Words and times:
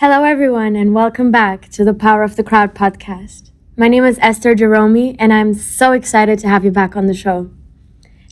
Hello, 0.00 0.22
everyone, 0.22 0.76
and 0.76 0.94
welcome 0.94 1.32
back 1.32 1.68
to 1.70 1.82
the 1.82 1.92
Power 1.92 2.22
of 2.22 2.36
the 2.36 2.44
Crowd 2.44 2.72
podcast. 2.72 3.50
My 3.76 3.88
name 3.88 4.04
is 4.04 4.16
Esther 4.22 4.54
Jerome, 4.54 5.16
and 5.18 5.32
I'm 5.32 5.54
so 5.54 5.90
excited 5.90 6.38
to 6.38 6.48
have 6.48 6.64
you 6.64 6.70
back 6.70 6.94
on 6.94 7.06
the 7.06 7.14
show. 7.14 7.50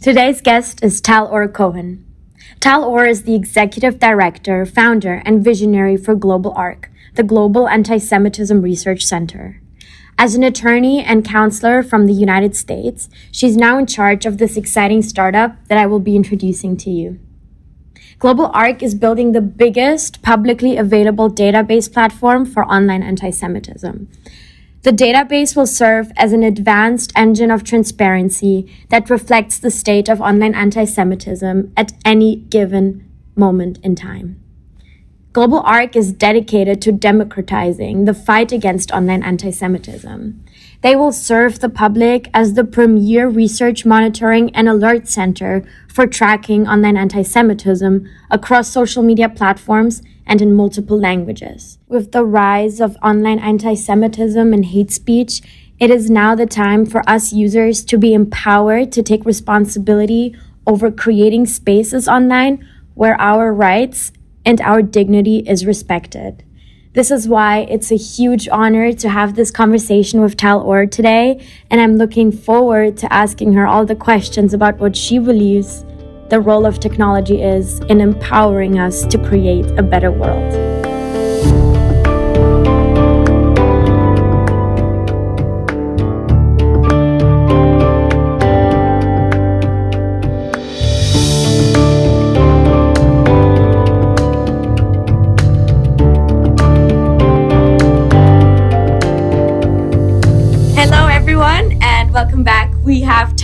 Today's 0.01 0.41
guest 0.41 0.85
is 0.85 1.01
Tal 1.01 1.27
Or 1.27 1.49
Cohen. 1.49 2.07
Tal 2.61 2.85
Or 2.85 3.05
is 3.05 3.25
the 3.25 3.35
executive 3.35 3.99
director, 3.99 4.65
founder, 4.65 5.21
and 5.25 5.43
visionary 5.43 5.97
for 5.97 6.15
Global 6.15 6.53
ARC, 6.53 6.89
the 7.17 7.25
Global 7.25 7.69
Anti 7.69 7.99
Semitism 7.99 8.63
Research 8.63 9.05
Center. 9.05 9.61
As 10.17 10.37
an 10.37 10.45
attorney 10.45 11.03
and 11.03 11.25
counselor 11.25 11.83
from 11.83 12.07
the 12.07 12.13
United 12.13 12.55
States, 12.55 13.09
she's 13.33 13.57
now 13.57 13.77
in 13.77 13.87
charge 13.87 14.25
of 14.25 14.39
this 14.39 14.57
exciting 14.57 15.03
startup 15.03 15.57
that 15.67 15.79
I 15.79 15.87
will 15.87 15.99
be 15.99 16.15
introducing 16.15 16.77
to 16.77 16.91
you. 16.91 17.19
Global 18.19 18.47
ARC 18.55 18.83
is 18.83 18.95
building 18.95 19.33
the 19.33 19.43
biggest 19.43 20.23
publicly 20.23 20.79
available 20.79 21.31
database 21.31 21.93
platform 21.93 22.47
for 22.47 22.65
online 22.65 23.03
anti 23.03 23.31
Semitism. 23.31 24.09
The 24.83 24.91
database 24.91 25.55
will 25.55 25.67
serve 25.67 26.13
as 26.17 26.33
an 26.33 26.43
advanced 26.43 27.13
engine 27.15 27.51
of 27.51 27.63
transparency 27.63 28.73
that 28.89 29.11
reflects 29.11 29.59
the 29.59 29.71
state 29.71 30.09
of 30.09 30.23
online 30.23 30.55
anti 30.55 30.87
Semitism 30.87 31.73
at 31.77 31.93
any 32.07 32.37
given 32.37 33.07
moment 33.35 33.79
in 33.83 33.95
time. 33.95 34.43
Global 35.35 35.61
ARC 35.61 35.95
is 35.95 36.15
dedicated 36.15 36.81
to 36.81 36.93
democratizing 36.93 38.07
the 38.07 38.15
fight 38.15 38.51
against 38.51 38.91
online 38.93 39.23
anti 39.23 39.51
Semitism. 39.51 40.43
They 40.83 40.95
will 40.95 41.13
serve 41.13 41.61
the 41.61 41.69
public 41.69 42.29
as 42.35 42.55
the 42.55 42.65
premier 42.65 43.29
research 43.29 43.85
monitoring 43.85 44.55
and 44.55 44.69
alert 44.69 45.09
center 45.09 45.65
for 45.89 46.07
tracking 46.07 46.69
online 46.69 46.97
anti 46.97 47.23
Semitism 47.23 48.09
across 48.31 48.71
social 48.71 49.03
media 49.03 49.29
platforms 49.29 50.03
and 50.27 50.43
in 50.43 50.53
multiple 50.53 50.99
languages. 50.99 51.79
With 51.89 52.13
the 52.13 52.25
rise 52.25 52.81
of 52.81 52.97
online 53.03 53.39
anti 53.39 53.75
Semitism 53.75 54.53
and 54.53 54.65
hate 54.67 54.91
speech, 54.93 55.43
it 55.79 55.91
is 55.91 56.11
now 56.11 56.35
the 56.35 56.47
time 56.47 56.87
for 56.87 57.03
us 57.09 57.33
users 57.33 57.85
to 57.85 57.99
be 57.99 58.15
empowered 58.15 58.93
to 58.93 59.03
take 59.03 59.25
responsibility 59.25 60.35
over 60.67 60.91
creating 60.91 61.47
spaces 61.47 62.09
online 62.09 62.67
where 62.95 63.21
our 63.21 63.53
rights 63.53 64.11
and 64.45 64.61
our 64.61 64.81
dignity 64.81 65.39
is 65.47 65.67
respected. 65.67 66.46
This 66.97 67.11
is 67.11 67.29
why 67.29 67.67
it's 67.69 67.93
a 67.93 67.95
huge 67.95 68.49
honor 68.49 68.91
to 68.91 69.11
have 69.11 69.35
this 69.35 69.51
conversation 69.51 70.23
with 70.23 70.35
Tal 70.35 70.63
Or 70.63 70.87
today, 70.87 71.47
and 71.71 71.79
I'm 71.79 71.99
looking 71.99 72.33
forward 72.33 72.97
to 72.97 73.13
asking 73.13 73.53
her 73.53 73.67
all 73.67 73.85
the 73.85 73.95
questions 73.95 74.55
about 74.55 74.79
what 74.79 74.97
she 74.97 75.19
believes 75.19 75.85
the 76.31 76.41
role 76.41 76.65
of 76.65 76.81
technology 76.81 77.43
is 77.43 77.81
in 77.91 78.01
empowering 78.01 78.79
us 78.79 79.05
to 79.09 79.19
create 79.19 79.67
a 79.79 79.83
better 79.83 80.11
world. 80.11 80.76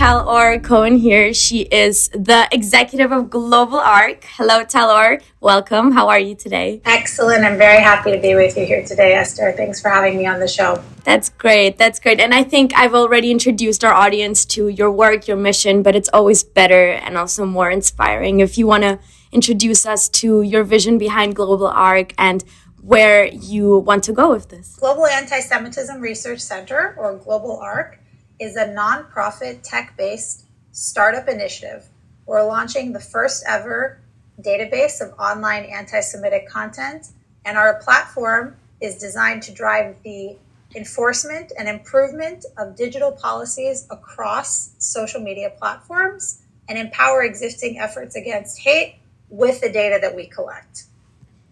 We 0.03 0.07
have 0.07 0.25
Tal 0.25 0.29
Or 0.29 0.59
Cohen 0.59 0.97
here. 0.97 1.33
She 1.33 1.61
is 1.61 2.09
the 2.09 2.47
executive 2.51 3.13
of 3.13 3.29
Global 3.29 3.79
ARC. 3.79 4.25
Hello, 4.37 4.65
Tal 4.65 4.89
Or. 4.89 5.21
Welcome. 5.39 5.93
How 5.93 6.09
are 6.09 6.19
you 6.19 6.35
today? 6.35 6.81
Excellent. 6.83 7.45
I'm 7.45 7.57
very 7.57 7.81
happy 7.81 8.11
to 8.11 8.19
be 8.19 8.35
with 8.35 8.57
you 8.57 8.65
here 8.65 8.83
today, 8.83 9.13
Esther. 9.13 9.53
Thanks 9.55 9.79
for 9.81 9.87
having 9.87 10.17
me 10.17 10.25
on 10.25 10.41
the 10.41 10.47
show. 10.47 10.83
That's 11.05 11.29
great. 11.29 11.77
That's 11.77 11.99
great. 11.99 12.19
And 12.19 12.33
I 12.33 12.43
think 12.43 12.73
I've 12.75 12.93
already 12.93 13.31
introduced 13.31 13.85
our 13.85 13.93
audience 13.93 14.43
to 14.57 14.67
your 14.67 14.91
work, 14.91 15.29
your 15.29 15.37
mission, 15.37 15.81
but 15.83 15.95
it's 15.95 16.09
always 16.11 16.43
better 16.43 16.91
and 16.91 17.17
also 17.17 17.45
more 17.45 17.69
inspiring 17.69 18.41
if 18.41 18.57
you 18.57 18.67
want 18.67 18.83
to 18.83 18.99
introduce 19.31 19.85
us 19.85 20.09
to 20.09 20.41
your 20.41 20.65
vision 20.65 20.97
behind 20.97 21.33
Global 21.35 21.67
ARC 21.67 22.13
and 22.17 22.43
where 22.81 23.27
you 23.27 23.77
want 23.77 24.03
to 24.03 24.11
go 24.11 24.29
with 24.31 24.49
this. 24.49 24.75
Global 24.75 25.05
Anti 25.05 25.39
Semitism 25.39 26.01
Research 26.01 26.41
Center, 26.41 26.93
or 26.97 27.15
Global 27.15 27.57
ARC, 27.57 28.02
is 28.39 28.55
a 28.55 28.65
nonprofit 28.65 29.61
tech 29.63 29.95
based 29.97 30.45
startup 30.71 31.27
initiative. 31.27 31.85
We're 32.25 32.45
launching 32.45 32.93
the 32.93 32.99
first 32.99 33.43
ever 33.47 33.99
database 34.41 35.01
of 35.01 35.17
online 35.19 35.65
anti 35.65 35.99
Semitic 35.99 36.47
content, 36.47 37.09
and 37.45 37.57
our 37.57 37.75
platform 37.81 38.55
is 38.81 38.97
designed 38.97 39.43
to 39.43 39.53
drive 39.53 39.95
the 40.03 40.35
enforcement 40.75 41.51
and 41.57 41.69
improvement 41.69 42.45
of 42.57 42.75
digital 42.75 43.11
policies 43.11 43.85
across 43.91 44.71
social 44.79 45.21
media 45.21 45.51
platforms 45.57 46.41
and 46.67 46.77
empower 46.77 47.23
existing 47.23 47.77
efforts 47.77 48.15
against 48.15 48.59
hate 48.59 48.95
with 49.29 49.61
the 49.61 49.69
data 49.69 49.99
that 50.01 50.15
we 50.15 50.25
collect. 50.25 50.85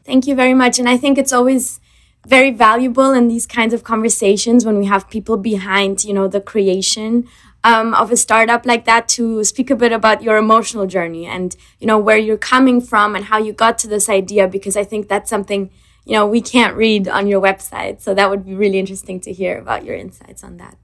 Thank 0.04 0.26
you 0.26 0.36
very 0.36 0.54
much. 0.54 0.80
And 0.80 0.90
I 0.90 0.98
think 0.98 1.18
it's 1.18 1.34
always 1.34 1.80
very 2.26 2.52
valuable 2.52 3.12
in 3.12 3.28
these 3.28 3.48
kinds 3.48 3.74
of 3.74 3.84
conversations 3.84 4.66
when 4.66 4.78
we 4.78 4.86
have 4.86 5.10
people 5.10 5.38
behind, 5.38 6.04
you 6.04 6.14
know, 6.14 6.28
the 6.28 6.42
creation 6.42 7.28
um, 7.64 7.94
of 7.94 8.12
a 8.12 8.18
startup 8.18 8.66
like 8.66 8.86
that 8.86 9.08
to 9.10 9.44
speak 9.44 9.70
a 9.70 9.76
bit 9.76 9.92
about 9.92 10.24
your 10.24 10.38
emotional 10.38 10.88
journey 10.88 11.26
and, 11.26 11.56
you 11.80 11.88
know, 11.88 11.98
where 11.98 12.18
you're 12.18 12.38
coming 12.38 12.82
from 12.82 13.16
and 13.16 13.26
how 13.26 13.38
you 13.38 13.54
got 13.54 13.78
to 13.80 13.88
this 13.88 14.10
idea, 14.10 14.48
because 14.48 14.76
I 14.76 14.84
think 14.84 15.08
that's 15.08 15.30
something, 15.30 15.70
you 16.06 16.14
know, 16.14 16.26
we 16.26 16.42
can't 16.42 16.76
read 16.76 17.08
on 17.08 17.28
your 17.28 17.42
website. 17.42 18.02
So 18.02 18.14
that 18.14 18.30
would 18.30 18.46
be 18.46 18.56
really 18.56 18.80
interesting 18.80 19.20
to 19.22 19.34
hear 19.34 19.60
about 19.60 19.86
your 19.86 19.96
insights 19.96 20.44
on 20.44 20.58
that. 20.58 20.78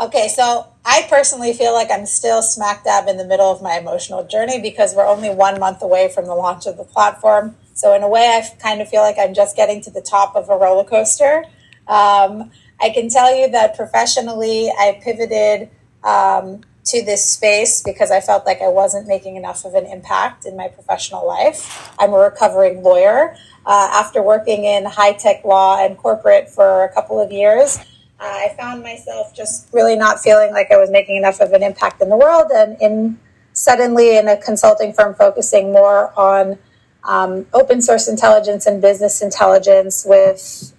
Okay, 0.00 0.28
so 0.28 0.66
I 0.84 1.06
personally 1.08 1.52
feel 1.52 1.74
like 1.74 1.88
I'm 1.90 2.06
still 2.06 2.42
smack 2.42 2.84
dab 2.84 3.08
in 3.08 3.18
the 3.18 3.26
middle 3.26 3.52
of 3.52 3.62
my 3.62 3.78
emotional 3.78 4.24
journey 4.24 4.60
because 4.60 4.94
we're 4.94 5.06
only 5.06 5.30
one 5.30 5.60
month 5.60 5.82
away 5.82 6.08
from 6.08 6.26
the 6.26 6.34
launch 6.34 6.66
of 6.66 6.76
the 6.76 6.84
platform. 6.84 7.56
So 7.74 7.94
in 7.94 8.02
a 8.02 8.08
way, 8.08 8.26
I 8.26 8.56
kind 8.60 8.80
of 8.80 8.88
feel 8.88 9.02
like 9.02 9.16
I'm 9.18 9.34
just 9.34 9.56
getting 9.56 9.80
to 9.82 9.90
the 9.90 10.02
top 10.02 10.36
of 10.36 10.48
a 10.48 10.56
roller 10.56 10.84
coaster. 10.84 11.44
Um, 11.88 12.50
I 12.80 12.90
can 12.90 13.08
tell 13.08 13.34
you 13.34 13.50
that 13.50 13.76
professionally, 13.76 14.70
I 14.70 15.00
pivoted 15.02 15.70
um, 16.04 16.62
to 16.84 17.04
this 17.04 17.24
space 17.24 17.82
because 17.82 18.10
I 18.10 18.20
felt 18.20 18.44
like 18.44 18.60
I 18.60 18.68
wasn't 18.68 19.06
making 19.06 19.36
enough 19.36 19.64
of 19.64 19.74
an 19.74 19.86
impact 19.86 20.46
in 20.46 20.56
my 20.56 20.68
professional 20.68 21.26
life. 21.26 21.92
I'm 21.98 22.12
a 22.12 22.18
recovering 22.18 22.82
lawyer. 22.82 23.36
Uh, 23.64 23.88
after 23.92 24.20
working 24.20 24.64
in 24.64 24.84
high 24.84 25.12
tech 25.12 25.44
law 25.44 25.84
and 25.84 25.96
corporate 25.96 26.48
for 26.48 26.84
a 26.84 26.92
couple 26.92 27.20
of 27.20 27.30
years, 27.30 27.78
I 28.18 28.54
found 28.56 28.82
myself 28.82 29.34
just 29.34 29.68
really 29.72 29.96
not 29.96 30.20
feeling 30.20 30.52
like 30.52 30.70
I 30.70 30.76
was 30.76 30.90
making 30.90 31.16
enough 31.16 31.40
of 31.40 31.52
an 31.52 31.62
impact 31.62 32.02
in 32.02 32.08
the 32.08 32.16
world, 32.16 32.50
and 32.52 32.76
in 32.80 33.18
suddenly 33.52 34.16
in 34.16 34.28
a 34.28 34.36
consulting 34.36 34.92
firm 34.92 35.14
focusing 35.14 35.72
more 35.72 36.12
on 36.18 36.58
um, 37.04 37.46
open 37.52 37.82
source 37.82 38.08
intelligence 38.08 38.66
and 38.66 38.80
business 38.80 39.22
intelligence 39.22 40.04
with 40.06 40.72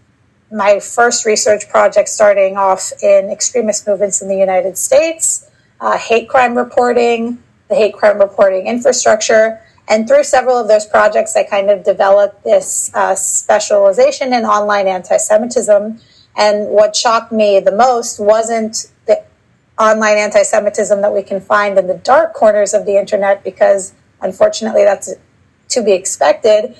my 0.51 0.79
first 0.79 1.25
research 1.25 1.67
project 1.69 2.07
starting 2.07 2.57
off 2.57 2.91
in 3.01 3.29
extremist 3.29 3.87
movements 3.87 4.21
in 4.21 4.27
the 4.27 4.37
United 4.37 4.77
States, 4.77 5.49
uh, 5.81 5.97
hate 5.97 6.29
crime 6.29 6.55
reporting, 6.55 7.41
the 7.69 7.75
hate 7.75 7.93
crime 7.93 8.19
reporting 8.19 8.67
infrastructure. 8.67 9.59
And 9.89 10.07
through 10.07 10.23
several 10.23 10.55
of 10.55 10.67
those 10.67 10.85
projects, 10.85 11.35
I 11.35 11.43
kind 11.43 11.69
of 11.69 11.83
developed 11.83 12.43
this 12.43 12.91
uh, 12.93 13.15
specialization 13.15 14.31
in 14.31 14.45
online 14.45 14.87
anti 14.87 15.17
Semitism. 15.17 15.99
And 16.37 16.67
what 16.69 16.95
shocked 16.95 17.31
me 17.31 17.59
the 17.59 17.75
most 17.75 18.19
wasn't 18.19 18.91
the 19.07 19.23
online 19.77 20.17
anti 20.17 20.43
Semitism 20.43 21.01
that 21.01 21.13
we 21.13 21.23
can 21.23 21.41
find 21.41 21.77
in 21.77 21.87
the 21.87 21.95
dark 21.97 22.33
corners 22.33 22.73
of 22.73 22.85
the 22.85 22.97
internet, 22.97 23.43
because 23.43 23.93
unfortunately, 24.21 24.83
that's 24.85 25.13
to 25.73 25.83
be 25.83 25.91
expected, 25.91 26.75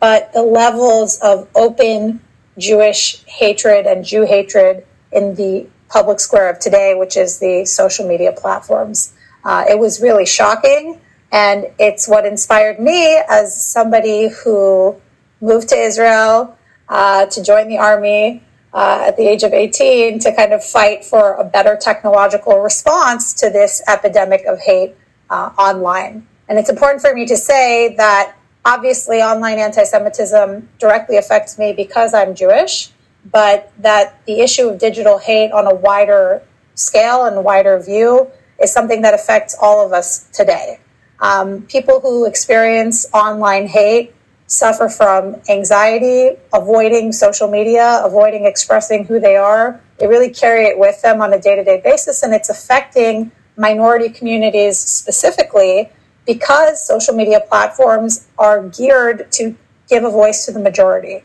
but 0.00 0.32
the 0.32 0.42
levels 0.42 1.18
of 1.20 1.48
open 1.54 2.20
Jewish 2.58 3.22
hatred 3.24 3.86
and 3.86 4.04
Jew 4.04 4.24
hatred 4.24 4.86
in 5.12 5.34
the 5.34 5.66
public 5.88 6.20
square 6.20 6.50
of 6.50 6.58
today, 6.58 6.94
which 6.94 7.16
is 7.16 7.38
the 7.38 7.64
social 7.64 8.06
media 8.06 8.32
platforms. 8.32 9.14
Uh, 9.44 9.64
it 9.68 9.78
was 9.78 10.00
really 10.00 10.26
shocking. 10.26 11.00
And 11.32 11.66
it's 11.78 12.08
what 12.08 12.24
inspired 12.24 12.78
me 12.78 13.20
as 13.28 13.54
somebody 13.54 14.28
who 14.28 14.96
moved 15.40 15.68
to 15.68 15.76
Israel 15.76 16.56
uh, 16.88 17.26
to 17.26 17.42
join 17.42 17.68
the 17.68 17.78
army 17.78 18.42
uh, 18.72 19.04
at 19.08 19.16
the 19.16 19.26
age 19.26 19.42
of 19.42 19.52
18 19.52 20.18
to 20.20 20.34
kind 20.34 20.52
of 20.52 20.64
fight 20.64 21.04
for 21.04 21.34
a 21.34 21.44
better 21.44 21.76
technological 21.76 22.60
response 22.60 23.34
to 23.34 23.50
this 23.50 23.82
epidemic 23.88 24.44
of 24.46 24.60
hate 24.60 24.94
uh, 25.30 25.50
online. 25.58 26.26
And 26.48 26.58
it's 26.58 26.70
important 26.70 27.02
for 27.02 27.12
me 27.12 27.26
to 27.26 27.36
say 27.36 27.94
that 27.96 28.35
obviously 28.66 29.22
online 29.22 29.58
anti 29.58 29.84
Semitism 29.84 30.68
directly 30.78 31.16
affects 31.16 31.58
me 31.58 31.72
because 31.72 32.12
I'm 32.12 32.34
Jewish, 32.34 32.90
but 33.30 33.72
that 33.78 34.20
the 34.26 34.40
issue 34.40 34.68
of 34.68 34.78
digital 34.78 35.18
hate 35.18 35.52
on 35.52 35.66
a 35.66 35.74
wider 35.74 36.42
scale 36.74 37.24
and 37.24 37.42
wider 37.44 37.78
view 37.78 38.28
is 38.60 38.72
something 38.72 39.02
that 39.02 39.14
affects 39.14 39.56
all 39.62 39.86
of 39.86 39.92
us 39.92 40.28
today. 40.32 40.80
Um, 41.20 41.62
people 41.62 42.00
who 42.00 42.26
experience 42.26 43.06
online 43.14 43.68
hate 43.68 44.14
suffer 44.48 44.88
from 44.88 45.36
anxiety, 45.48 46.36
avoiding 46.52 47.12
social 47.12 47.48
media, 47.48 48.02
avoiding 48.04 48.46
expressing 48.46 49.04
who 49.04 49.18
they 49.18 49.36
are. 49.36 49.80
They 49.98 50.06
really 50.06 50.30
carry 50.30 50.66
it 50.66 50.78
with 50.78 51.00
them 51.02 51.22
on 51.22 51.32
a 51.32 51.40
day 51.40 51.54
to 51.54 51.64
day 51.64 51.80
basis, 51.82 52.22
and 52.22 52.34
it's 52.34 52.50
affecting 52.50 53.30
minority 53.56 54.10
communities 54.10 54.78
specifically 54.78 55.90
because 56.26 56.84
social 56.86 57.14
media 57.14 57.40
platforms 57.48 58.26
are 58.38 58.68
geared 58.68 59.30
to 59.32 59.56
give 59.88 60.04
a 60.04 60.10
voice 60.10 60.44
to 60.46 60.52
the 60.52 60.58
majority. 60.58 61.22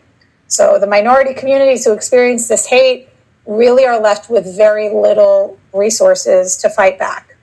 So 0.48 0.78
the 0.80 0.88
minority 0.88 1.34
communities 1.34 1.86
who 1.86 1.94
experience 1.94 2.48
this 2.48 2.68
hate 2.68 3.10
really 3.46 3.86
are 3.86 4.00
left 4.00 4.30
with 4.30 4.56
very 4.56 4.90
little 4.90 5.58
resources 5.74 6.56
to 6.58 6.70
fight 6.70 7.00
back 7.00 7.36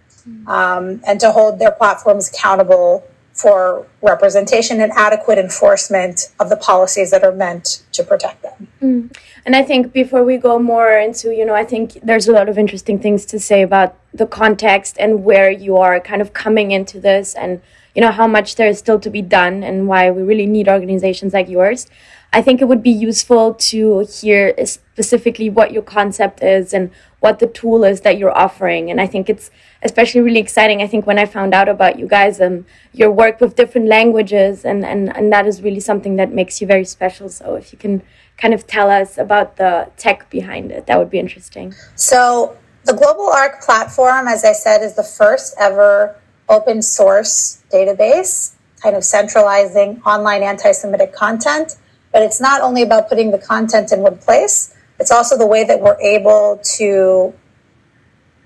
um, 0.46 1.00
and 1.06 1.18
to 1.20 1.32
hold 1.32 1.58
their 1.58 1.72
platforms 1.72 2.30
accountable 2.30 3.04
for 3.38 3.86
representation 4.02 4.80
and 4.80 4.90
adequate 4.96 5.38
enforcement 5.38 6.32
of 6.40 6.48
the 6.48 6.56
policies 6.56 7.12
that 7.12 7.22
are 7.22 7.30
meant 7.32 7.84
to 7.92 8.02
protect 8.02 8.42
them. 8.42 8.68
Mm. 8.82 9.16
And 9.46 9.54
I 9.54 9.62
think 9.62 9.92
before 9.92 10.24
we 10.24 10.38
go 10.38 10.58
more 10.58 10.90
into, 10.98 11.32
you 11.32 11.44
know, 11.46 11.54
I 11.54 11.64
think 11.64 12.00
there's 12.02 12.26
a 12.26 12.32
lot 12.32 12.48
of 12.48 12.58
interesting 12.58 12.98
things 12.98 13.24
to 13.26 13.38
say 13.38 13.62
about 13.62 13.96
the 14.12 14.26
context 14.26 14.96
and 14.98 15.24
where 15.24 15.52
you 15.52 15.76
are 15.76 16.00
kind 16.00 16.20
of 16.20 16.32
coming 16.32 16.72
into 16.72 16.98
this 16.98 17.36
and, 17.36 17.62
you 17.94 18.02
know, 18.02 18.10
how 18.10 18.26
much 18.26 18.56
there 18.56 18.66
is 18.66 18.80
still 18.80 18.98
to 18.98 19.10
be 19.10 19.22
done 19.22 19.62
and 19.62 19.86
why 19.86 20.10
we 20.10 20.22
really 20.22 20.46
need 20.46 20.68
organizations 20.68 21.32
like 21.32 21.48
yours. 21.48 21.86
I 22.32 22.42
think 22.42 22.60
it 22.60 22.64
would 22.66 22.82
be 22.82 22.90
useful 22.90 23.54
to 23.54 24.00
hear 24.00 24.52
specifically 24.66 25.48
what 25.48 25.72
your 25.72 25.84
concept 25.84 26.42
is 26.42 26.74
and 26.74 26.90
what 27.20 27.38
the 27.38 27.46
tool 27.46 27.84
is 27.84 28.00
that 28.00 28.18
you're 28.18 28.36
offering. 28.36 28.90
And 28.90 29.00
I 29.00 29.06
think 29.06 29.30
it's 29.30 29.50
especially 29.82 30.20
really 30.20 30.40
exciting. 30.40 30.82
I 30.82 30.86
think 30.86 31.06
when 31.06 31.18
I 31.18 31.26
found 31.26 31.54
out 31.54 31.68
about 31.68 31.98
you 31.98 32.06
guys, 32.06 32.40
and 32.40 32.64
your 32.92 33.10
work 33.10 33.40
with 33.40 33.56
different 33.56 33.86
languages, 33.86 34.64
and, 34.64 34.84
and, 34.84 35.14
and 35.16 35.32
that 35.32 35.46
is 35.46 35.62
really 35.62 35.80
something 35.80 36.16
that 36.16 36.32
makes 36.32 36.60
you 36.60 36.66
very 36.66 36.84
special. 36.84 37.28
So 37.28 37.54
if 37.54 37.72
you 37.72 37.78
can 37.78 38.02
kind 38.36 38.54
of 38.54 38.66
tell 38.66 38.90
us 38.90 39.18
about 39.18 39.56
the 39.56 39.90
tech 39.96 40.30
behind 40.30 40.72
it, 40.72 40.86
that 40.86 40.98
would 40.98 41.10
be 41.10 41.18
interesting. 41.18 41.74
So 41.94 42.56
the 42.84 42.94
Global 42.94 43.28
ARC 43.28 43.62
platform, 43.62 44.26
as 44.28 44.44
I 44.44 44.52
said, 44.52 44.82
is 44.82 44.94
the 44.94 45.02
first 45.02 45.54
ever 45.60 46.16
open 46.48 46.82
source 46.82 47.62
database, 47.72 48.54
kind 48.82 48.96
of 48.96 49.04
centralizing 49.04 50.00
online 50.06 50.42
anti 50.42 50.72
Semitic 50.72 51.12
content. 51.12 51.76
But 52.12 52.22
it's 52.22 52.40
not 52.40 52.62
only 52.62 52.82
about 52.82 53.08
putting 53.08 53.30
the 53.30 53.38
content 53.38 53.92
in 53.92 54.00
one 54.00 54.16
place, 54.16 54.74
it's 54.98 55.10
also 55.10 55.36
the 55.36 55.46
way 55.46 55.64
that 55.64 55.80
we're 55.80 56.00
able 56.00 56.60
to 56.76 57.34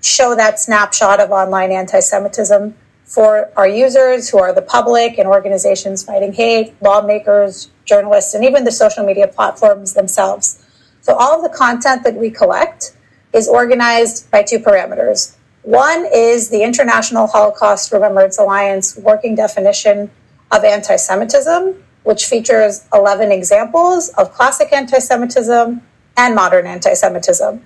show 0.05 0.35
that 0.35 0.59
snapshot 0.59 1.19
of 1.19 1.31
online 1.31 1.71
anti 1.71 1.99
Semitism 1.99 2.75
for 3.05 3.51
our 3.55 3.67
users 3.67 4.29
who 4.29 4.37
are 4.39 4.53
the 4.53 4.61
public 4.61 5.17
and 5.17 5.27
organizations 5.27 6.03
fighting 6.03 6.33
hate, 6.33 6.73
lawmakers, 6.81 7.69
journalists, 7.85 8.33
and 8.33 8.43
even 8.43 8.63
the 8.63 8.71
social 8.71 9.05
media 9.05 9.27
platforms 9.27 9.93
themselves. 9.93 10.63
So, 11.01 11.15
all 11.15 11.35
of 11.35 11.43
the 11.43 11.55
content 11.55 12.03
that 12.03 12.15
we 12.15 12.29
collect 12.29 12.95
is 13.33 13.47
organized 13.47 14.29
by 14.31 14.43
two 14.43 14.59
parameters. 14.59 15.35
One 15.63 16.05
is 16.13 16.49
the 16.49 16.63
International 16.63 17.27
Holocaust 17.27 17.91
Remembrance 17.91 18.37
Alliance 18.37 18.97
working 18.97 19.35
definition 19.35 20.11
of 20.51 20.63
anti 20.63 20.95
Semitism, 20.95 21.75
which 22.03 22.25
features 22.25 22.85
11 22.93 23.31
examples 23.31 24.09
of 24.09 24.33
classic 24.33 24.73
anti 24.73 24.99
Semitism 24.99 25.81
and 26.17 26.35
modern 26.35 26.67
anti 26.67 26.93
Semitism. 26.93 27.63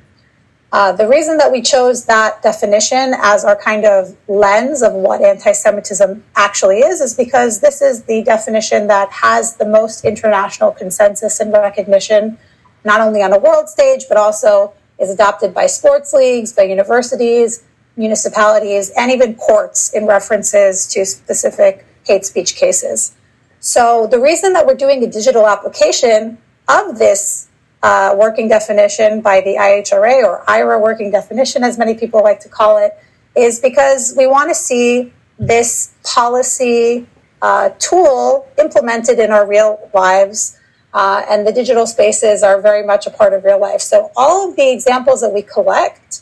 Uh, 0.74 0.92
the 0.92 1.08
reason 1.08 1.38
that 1.38 1.50
we 1.52 1.62
chose 1.62 2.06
that 2.06 2.42
definition 2.44 3.14
as 3.20 3.46
our 3.46 3.56
kind 3.56 3.86
of 3.86 4.16
lens 4.28 4.82
of 4.82 4.92
what 4.92 5.22
anti 5.22 5.54
Semitism 5.54 6.22
actually 6.36 6.80
is 6.80 7.00
is 7.00 7.14
because 7.16 7.62
this 7.62 7.82
is 7.82 8.04
the 8.04 8.22
definition 8.24 8.88
that 8.88 9.10
has 9.10 9.56
the 9.56 9.66
most 9.66 10.04
international 10.04 10.72
consensus 10.72 11.40
and 11.40 11.54
recognition, 11.54 12.38
not 12.84 13.00
only 13.00 13.22
on 13.22 13.32
a 13.32 13.40
world 13.40 13.70
stage, 13.70 14.06
but 14.10 14.18
also 14.18 14.74
is 15.00 15.10
adopted 15.10 15.54
by 15.54 15.68
sports 15.68 16.12
leagues, 16.12 16.52
by 16.52 16.64
universities, 16.64 17.64
municipalities, 17.96 18.92
and 18.98 19.10
even 19.10 19.36
courts 19.36 19.94
in 19.94 20.06
references 20.06 20.86
to 20.88 21.06
specific 21.06 21.86
hate 22.06 22.26
speech 22.26 22.56
cases. 22.56 23.16
So 23.62 24.06
the 24.08 24.20
reason 24.20 24.54
that 24.54 24.66
we're 24.66 24.76
doing 24.76 25.02
a 25.04 25.08
digital 25.08 25.48
application 25.48 26.38
of 26.68 27.00
this 27.00 27.48
uh, 27.88 28.14
working 28.18 28.50
definition 28.50 29.22
by 29.22 29.40
the 29.40 29.56
IHRA 29.56 30.22
or 30.24 30.44
IRA 30.50 30.78
working 30.78 31.10
definition, 31.10 31.64
as 31.64 31.78
many 31.78 31.94
people 31.94 32.22
like 32.22 32.42
to 32.42 32.50
call 32.50 32.78
it, 32.78 32.92
is 33.34 33.62
because 33.62 34.14
we 34.18 34.28
want 34.28 34.50
to 34.50 34.56
see 34.56 35.14
this 35.40 35.94
policy 36.04 37.08
uh, 37.42 37.70
tool 37.80 38.46
implemented 38.60 39.20
in 39.20 39.32
our 39.32 39.48
real 39.48 39.90
lives. 39.94 40.60
Uh, 40.94 41.24
and 41.30 41.48
the 41.48 41.52
digital 41.54 41.88
spaces 41.88 42.44
are 42.44 42.60
very 42.62 42.86
much 42.86 43.08
a 43.08 43.10
part 43.10 43.34
of 43.34 43.46
real 43.46 43.60
life. 43.60 43.80
So 43.80 44.12
all 44.18 44.50
of 44.50 44.58
the 44.58 44.70
examples 44.70 45.22
that 45.22 45.34
we 45.34 45.42
collect 45.42 46.22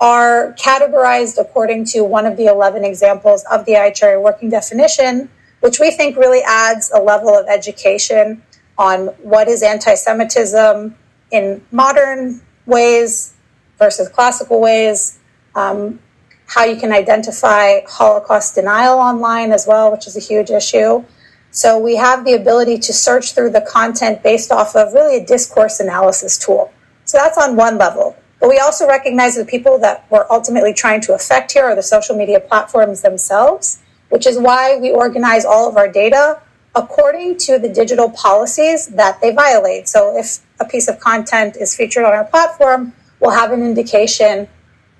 are 0.00 0.54
categorized 0.58 1.38
according 1.40 1.86
to 1.86 2.02
one 2.02 2.26
of 2.26 2.36
the 2.36 2.46
11 2.46 2.84
examples 2.84 3.42
of 3.50 3.64
the 3.64 3.72
IHRA 3.72 4.20
working 4.22 4.50
definition 4.50 5.30
which 5.60 5.80
we 5.80 5.90
think 5.90 6.16
really 6.18 6.42
adds 6.46 6.92
a 6.94 7.00
level 7.00 7.30
of 7.34 7.46
education 7.48 8.42
on 8.78 9.06
what 9.22 9.48
is 9.48 9.62
anti 9.62 9.94
Semitism 9.94 10.94
in 11.30 11.62
modern 11.70 12.40
ways 12.66 13.34
versus 13.78 14.08
classical 14.08 14.60
ways, 14.60 15.18
um, 15.54 15.98
how 16.46 16.64
you 16.64 16.76
can 16.76 16.92
identify 16.92 17.80
Holocaust 17.88 18.54
denial 18.54 18.98
online 18.98 19.52
as 19.52 19.66
well, 19.66 19.90
which 19.90 20.06
is 20.06 20.16
a 20.16 20.20
huge 20.20 20.50
issue. 20.50 21.04
So 21.50 21.78
we 21.78 21.96
have 21.96 22.24
the 22.24 22.34
ability 22.34 22.78
to 22.78 22.92
search 22.92 23.34
through 23.34 23.50
the 23.50 23.62
content 23.62 24.22
based 24.22 24.52
off 24.52 24.76
of 24.76 24.92
really 24.92 25.16
a 25.16 25.26
discourse 25.26 25.80
analysis 25.80 26.38
tool. 26.38 26.72
So 27.04 27.18
that's 27.18 27.38
on 27.38 27.56
one 27.56 27.78
level. 27.78 28.16
But 28.40 28.50
we 28.50 28.58
also 28.58 28.86
recognize 28.86 29.34
the 29.34 29.44
people 29.44 29.78
that 29.78 30.06
we're 30.10 30.26
ultimately 30.30 30.74
trying 30.74 31.00
to 31.02 31.14
affect 31.14 31.52
here 31.52 31.64
are 31.64 31.74
the 31.74 31.82
social 31.82 32.16
media 32.16 32.38
platforms 32.38 33.00
themselves 33.00 33.80
which 34.08 34.26
is 34.26 34.38
why 34.38 34.76
we 34.78 34.90
organize 34.90 35.44
all 35.44 35.68
of 35.68 35.76
our 35.76 35.88
data 35.88 36.40
according 36.76 37.38
to 37.38 37.58
the 37.58 37.68
digital 37.68 38.10
policies 38.10 38.88
that 38.88 39.20
they 39.22 39.34
violate. 39.34 39.88
So 39.88 40.16
if 40.16 40.40
a 40.60 40.64
piece 40.64 40.88
of 40.88 41.00
content 41.00 41.56
is 41.56 41.74
featured 41.74 42.04
on 42.04 42.12
our 42.12 42.24
platform, 42.24 42.92
we'll 43.18 43.30
have 43.30 43.50
an 43.50 43.62
indication 43.62 44.46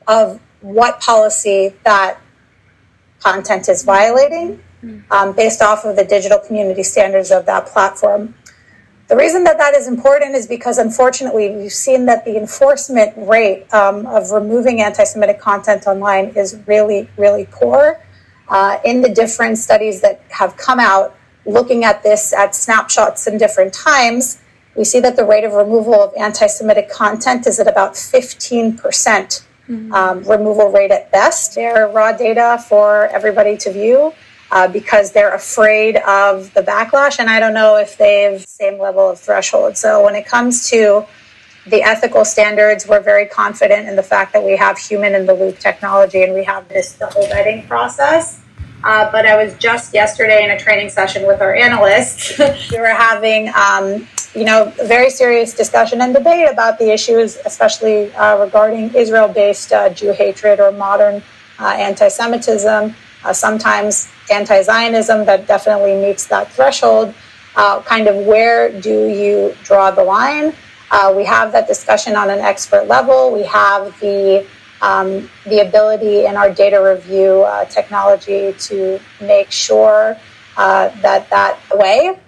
of 0.09 0.41
what 0.63 1.01
policy 1.01 1.75
that 1.85 2.19
content 3.21 3.69
is 3.69 3.85
violating 3.85 4.63
um, 5.11 5.35
based 5.35 5.61
off 5.61 5.85
of 5.85 5.97
the 5.97 6.05
digital 6.05 6.39
community 6.39 6.83
standards 6.83 7.31
of 7.31 7.45
that 7.47 7.67
platform. 7.67 8.35
The 9.09 9.17
reason 9.17 9.45
that 9.45 9.59
that 9.59 9.75
is 9.75 9.87
important 9.87 10.35
is 10.35 10.47
because 10.47 10.79
unfortunately 10.79 11.51
we've 11.51 11.73
seen 11.73 12.07
that 12.07 12.25
the 12.25 12.37
enforcement 12.37 13.13
rate 13.17 13.73
um, 13.73 14.07
of 14.07 14.33
removing 14.33 14.81
anti 14.81 15.05
Semitic 15.05 15.39
content 15.41 15.87
online 15.87 16.31
is 16.31 16.59
really, 16.67 17.09
really 17.17 17.47
poor 17.51 18.03
uh, 18.49 18.79
in 18.85 19.03
the 19.03 19.09
different 19.09 19.59
studies 19.59 20.01
that 20.01 20.23
have 20.31 20.57
come 20.57 20.81
out 20.81 21.16
looking 21.47 21.85
at 21.85 22.03
this 22.03 22.33
at 22.33 22.55
snapshots 22.55 23.27
in 23.27 23.39
different 23.39 23.73
times, 23.73 24.39
we 24.75 24.85
see 24.85 25.01
that 25.01 25.17
the 25.17 25.25
rate 25.25 25.45
of 25.45 25.53
removal 25.53 25.95
of 25.95 26.13
anti 26.17 26.47
Semitic 26.47 26.91
content 26.91 27.47
is 27.47 27.59
at 27.59 27.67
about 27.67 27.95
15%. 27.95 29.43
Mm-hmm. 29.69 29.93
Um, 29.93 30.23
removal 30.23 30.71
rate 30.71 30.93
at 30.93 31.11
best. 31.11 31.57
They're 31.57 31.89
raw 31.89 32.13
data 32.13 32.63
for 32.69 33.09
everybody 33.09 33.57
to 33.57 33.73
view 33.73 34.13
uh, 34.53 34.69
because 34.69 35.11
they're 35.11 35.35
afraid 35.35 35.97
of 35.97 36.55
the 36.55 36.63
backlash, 36.63 37.19
and 37.19 37.29
I 37.29 37.41
don't 37.41 37.55
know 37.55 37.77
if 37.77 37.99
they've 37.99 38.41
same 38.47 38.79
level 38.79 39.11
of 39.11 39.19
threshold. 39.19 39.77
So 39.77 40.05
when 40.05 40.15
it 40.15 40.25
comes 40.25 40.71
to 40.71 41.05
the 41.67 41.83
ethical 41.83 42.25
standards, 42.25 42.87
we're 42.87 43.01
very 43.01 43.27
confident 43.27 43.89
in 43.89 43.97
the 43.97 44.03
fact 44.03 44.33
that 44.35 44.45
we 44.45 44.57
have 44.57 44.79
human 44.79 45.17
in 45.17 45.27
the 45.27 45.35
loop 45.35 45.59
technology 45.59 46.23
and 46.23 46.33
we 46.33 46.45
have 46.45 46.69
this 46.69 46.97
double 46.97 47.23
vetting 47.23 47.67
process. 47.67 48.41
Uh, 48.87 49.11
but 49.11 49.27
I 49.27 49.35
was 49.35 49.53
just 49.59 49.93
yesterday 49.93 50.45
in 50.45 50.53
a 50.53 50.59
training 50.59 50.91
session 50.91 51.27
with 51.27 51.41
our 51.41 51.53
analysts. 51.57 52.39
we 52.71 52.79
were 52.79 52.87
having, 52.87 53.49
um, 53.49 54.07
you 54.33 54.45
know, 54.45 54.73
very 54.85 55.11
serious 55.11 55.55
discussion 55.55 56.01
and 56.03 56.15
debate 56.15 56.49
about 56.49 56.79
the 56.79 56.93
issues, 56.93 57.37
especially 57.45 58.15
uh, 58.15 58.39
regarding 58.39 58.95
Israel-based 58.95 59.73
uh, 59.73 59.89
Jew 59.91 60.13
hatred 60.13 60.61
or 60.61 60.71
modern 60.71 61.21
uh, 61.59 61.75
anti-Semitism. 61.77 62.95
Uh, 63.25 63.33
sometimes 63.33 64.09
anti-Zionism 64.33 65.27
that 65.27 65.49
definitely 65.49 65.97
meets 65.97 66.29
that 66.29 66.53
threshold. 66.53 67.13
Uh, 67.57 67.81
kind 67.83 68.07
of 68.07 68.25
where 68.25 68.71
do 68.81 69.09
you 69.09 69.57
draw 69.65 69.91
the 69.91 70.05
line? 70.05 70.55
We 71.17 71.25
have 71.25 71.51
that 71.51 71.67
discussion 71.67 72.15
on 72.15 72.31
an 72.31 72.39
expert 72.39 72.87
level. 72.87 73.33
We 73.33 73.43
have 73.43 73.99
the 73.99 74.47
um, 74.83 75.31
the 75.45 75.61
ability 75.61 76.27
in 76.27 76.37
our 76.37 76.51
data 76.51 76.83
review 76.83 77.43
uh, 77.43 77.65
technology 77.67 78.53
to 78.59 79.01
make 79.21 79.51
sure 79.51 80.17
uh, 80.57 80.89
that 81.01 81.29
that 81.31 81.59
way 81.75 82.19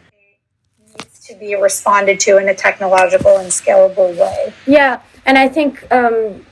needs 0.80 1.20
to 1.20 1.34
be 1.34 1.54
responded 1.54 2.20
to 2.20 2.38
in 2.38 2.48
a 2.48 2.54
technological 2.54 3.38
and 3.38 3.50
scalable 3.50 4.16
way. 4.16 4.52
Yeah, 4.66 5.00
and 5.26 5.38
I 5.38 5.48
think 5.48 5.90
um, 5.92 6.46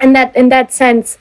in 0.00 0.12
that 0.12 0.34
in 0.36 0.48
that 0.50 0.72
sense, 0.72 1.18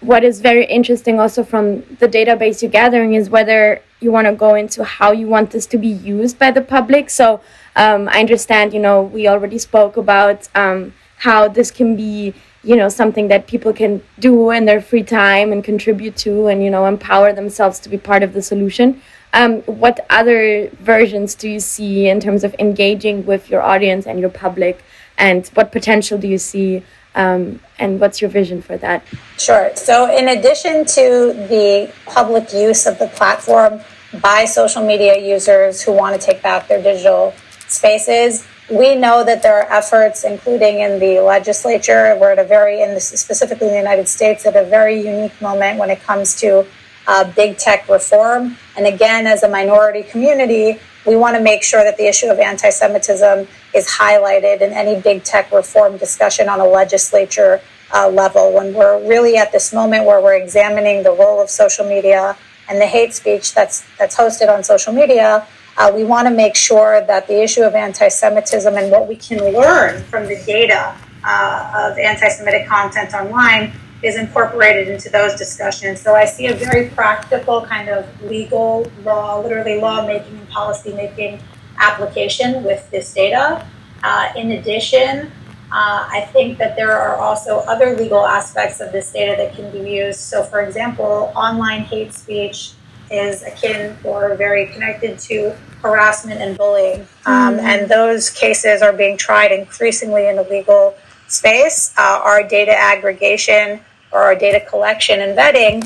what 0.00 0.24
is 0.24 0.40
very 0.40 0.64
interesting 0.66 1.18
also 1.18 1.42
from 1.42 1.80
the 1.96 2.08
database 2.08 2.62
you're 2.62 2.70
gathering 2.70 3.14
is 3.14 3.30
whether 3.30 3.82
you 4.00 4.12
want 4.12 4.26
to 4.26 4.32
go 4.32 4.54
into 4.54 4.84
how 4.84 5.10
you 5.10 5.26
want 5.26 5.50
this 5.50 5.66
to 5.66 5.78
be 5.78 5.88
used 5.88 6.38
by 6.38 6.50
the 6.50 6.60
public. 6.60 7.08
So 7.08 7.40
um, 7.74 8.08
I 8.08 8.20
understand, 8.20 8.74
you 8.74 8.80
know, 8.80 9.02
we 9.02 9.26
already 9.26 9.58
spoke 9.58 9.96
about 9.96 10.48
um, 10.54 10.92
how 11.18 11.48
this 11.48 11.70
can 11.70 11.96
be, 11.96 12.34
you 12.62 12.76
know, 12.76 12.88
something 12.88 13.28
that 13.28 13.46
people 13.46 13.72
can 13.72 14.02
do 14.18 14.50
in 14.50 14.64
their 14.64 14.80
free 14.80 15.02
time 15.02 15.52
and 15.52 15.64
contribute 15.64 16.16
to 16.16 16.48
and, 16.48 16.62
you 16.62 16.70
know, 16.70 16.86
empower 16.86 17.32
themselves 17.32 17.78
to 17.80 17.88
be 17.88 17.96
part 17.96 18.22
of 18.22 18.32
the 18.32 18.42
solution. 18.42 19.00
Um, 19.32 19.62
what 19.62 20.06
other 20.10 20.68
versions 20.80 21.34
do 21.34 21.48
you 21.48 21.60
see 21.60 22.08
in 22.08 22.20
terms 22.20 22.44
of 22.44 22.54
engaging 22.58 23.26
with 23.26 23.50
your 23.50 23.62
audience 23.62 24.06
and 24.06 24.20
your 24.20 24.30
public? 24.30 24.82
And 25.18 25.46
what 25.48 25.72
potential 25.72 26.18
do 26.18 26.28
you 26.28 26.38
see 26.38 26.82
um, 27.16 27.60
and 27.78 27.98
what's 27.98 28.20
your 28.20 28.30
vision 28.30 28.60
for 28.60 28.76
that? 28.76 29.02
Sure. 29.38 29.70
So, 29.74 30.14
in 30.14 30.28
addition 30.28 30.84
to 30.84 31.32
the 31.48 31.90
public 32.04 32.52
use 32.52 32.86
of 32.86 32.98
the 32.98 33.08
platform 33.08 33.80
by 34.20 34.44
social 34.44 34.86
media 34.86 35.18
users 35.18 35.82
who 35.82 35.92
want 35.92 36.20
to 36.20 36.24
take 36.24 36.42
back 36.42 36.68
their 36.68 36.82
digital 36.82 37.34
spaces, 37.68 38.46
we 38.70 38.96
know 38.96 39.22
that 39.24 39.42
there 39.42 39.60
are 39.60 39.72
efforts, 39.72 40.24
including 40.24 40.80
in 40.80 40.98
the 40.98 41.20
legislature. 41.20 42.16
We're 42.20 42.32
at 42.32 42.38
a 42.38 42.44
very, 42.44 42.82
in 42.82 42.94
this, 42.94 43.08
specifically 43.08 43.68
in 43.68 43.72
the 43.74 43.78
United 43.78 44.08
States, 44.08 44.44
at 44.44 44.56
a 44.56 44.64
very 44.64 44.96
unique 44.96 45.40
moment 45.40 45.78
when 45.78 45.90
it 45.90 46.00
comes 46.02 46.34
to 46.40 46.66
uh, 47.06 47.32
big 47.32 47.58
tech 47.58 47.88
reform. 47.88 48.56
And 48.76 48.86
again, 48.86 49.26
as 49.26 49.44
a 49.44 49.48
minority 49.48 50.02
community, 50.02 50.80
we 51.06 51.14
want 51.14 51.36
to 51.36 51.42
make 51.42 51.62
sure 51.62 51.84
that 51.84 51.96
the 51.96 52.08
issue 52.08 52.26
of 52.26 52.40
anti 52.40 52.70
Semitism 52.70 53.46
is 53.72 53.86
highlighted 53.88 54.60
in 54.60 54.72
any 54.72 55.00
big 55.00 55.22
tech 55.22 55.52
reform 55.52 55.96
discussion 55.96 56.48
on 56.48 56.58
a 56.58 56.66
legislature 56.66 57.60
uh, 57.94 58.08
level. 58.08 58.52
When 58.52 58.74
we're 58.74 59.06
really 59.08 59.36
at 59.36 59.52
this 59.52 59.72
moment 59.72 60.04
where 60.04 60.20
we're 60.20 60.36
examining 60.36 61.04
the 61.04 61.12
role 61.12 61.40
of 61.40 61.48
social 61.48 61.86
media 61.86 62.36
and 62.68 62.80
the 62.80 62.86
hate 62.86 63.14
speech 63.14 63.54
that's, 63.54 63.84
that's 63.96 64.16
hosted 64.16 64.52
on 64.52 64.64
social 64.64 64.92
media, 64.92 65.46
uh, 65.76 65.92
we 65.94 66.04
want 66.04 66.26
to 66.26 66.34
make 66.34 66.56
sure 66.56 67.04
that 67.06 67.26
the 67.26 67.42
issue 67.42 67.62
of 67.62 67.74
anti 67.74 68.08
Semitism 68.08 68.74
and 68.74 68.90
what 68.90 69.08
we 69.08 69.16
can 69.16 69.38
learn 69.52 70.02
from 70.04 70.24
the 70.24 70.42
data 70.46 70.96
uh, 71.24 71.90
of 71.90 71.98
anti 71.98 72.28
Semitic 72.28 72.66
content 72.66 73.12
online 73.14 73.72
is 74.02 74.16
incorporated 74.16 74.88
into 74.88 75.10
those 75.10 75.34
discussions. 75.36 76.00
So 76.00 76.14
I 76.14 76.24
see 76.24 76.46
a 76.46 76.54
very 76.54 76.88
practical 76.90 77.64
kind 77.64 77.88
of 77.88 78.06
legal 78.22 78.90
law, 79.02 79.40
literally 79.40 79.80
lawmaking 79.80 80.38
and 80.38 80.48
policy 80.48 80.92
making 80.92 81.40
application 81.78 82.62
with 82.62 82.88
this 82.90 83.12
data. 83.12 83.66
Uh, 84.02 84.32
in 84.36 84.52
addition, 84.52 85.32
uh, 85.72 86.08
I 86.08 86.28
think 86.32 86.58
that 86.58 86.76
there 86.76 86.92
are 86.92 87.16
also 87.16 87.58
other 87.60 87.96
legal 87.96 88.24
aspects 88.24 88.80
of 88.80 88.92
this 88.92 89.12
data 89.12 89.34
that 89.36 89.54
can 89.54 89.70
be 89.72 89.90
used. 89.90 90.20
So, 90.20 90.44
for 90.44 90.60
example, 90.60 91.32
online 91.34 91.82
hate 91.82 92.12
speech 92.14 92.72
is 93.10 93.42
akin 93.42 93.96
or 94.04 94.34
very 94.34 94.66
connected 94.66 95.18
to 95.18 95.56
harassment 95.82 96.40
and 96.40 96.56
bullying. 96.56 97.00
Um, 97.26 97.56
mm-hmm. 97.56 97.66
And 97.66 97.88
those 97.88 98.30
cases 98.30 98.82
are 98.82 98.92
being 98.92 99.16
tried 99.16 99.52
increasingly 99.52 100.28
in 100.28 100.36
the 100.36 100.44
legal 100.44 100.96
space. 101.28 101.94
Uh, 101.96 102.20
our 102.22 102.42
data 102.42 102.76
aggregation 102.76 103.80
or 104.12 104.20
our 104.22 104.34
data 104.34 104.64
collection 104.66 105.20
and 105.20 105.36
vetting 105.36 105.84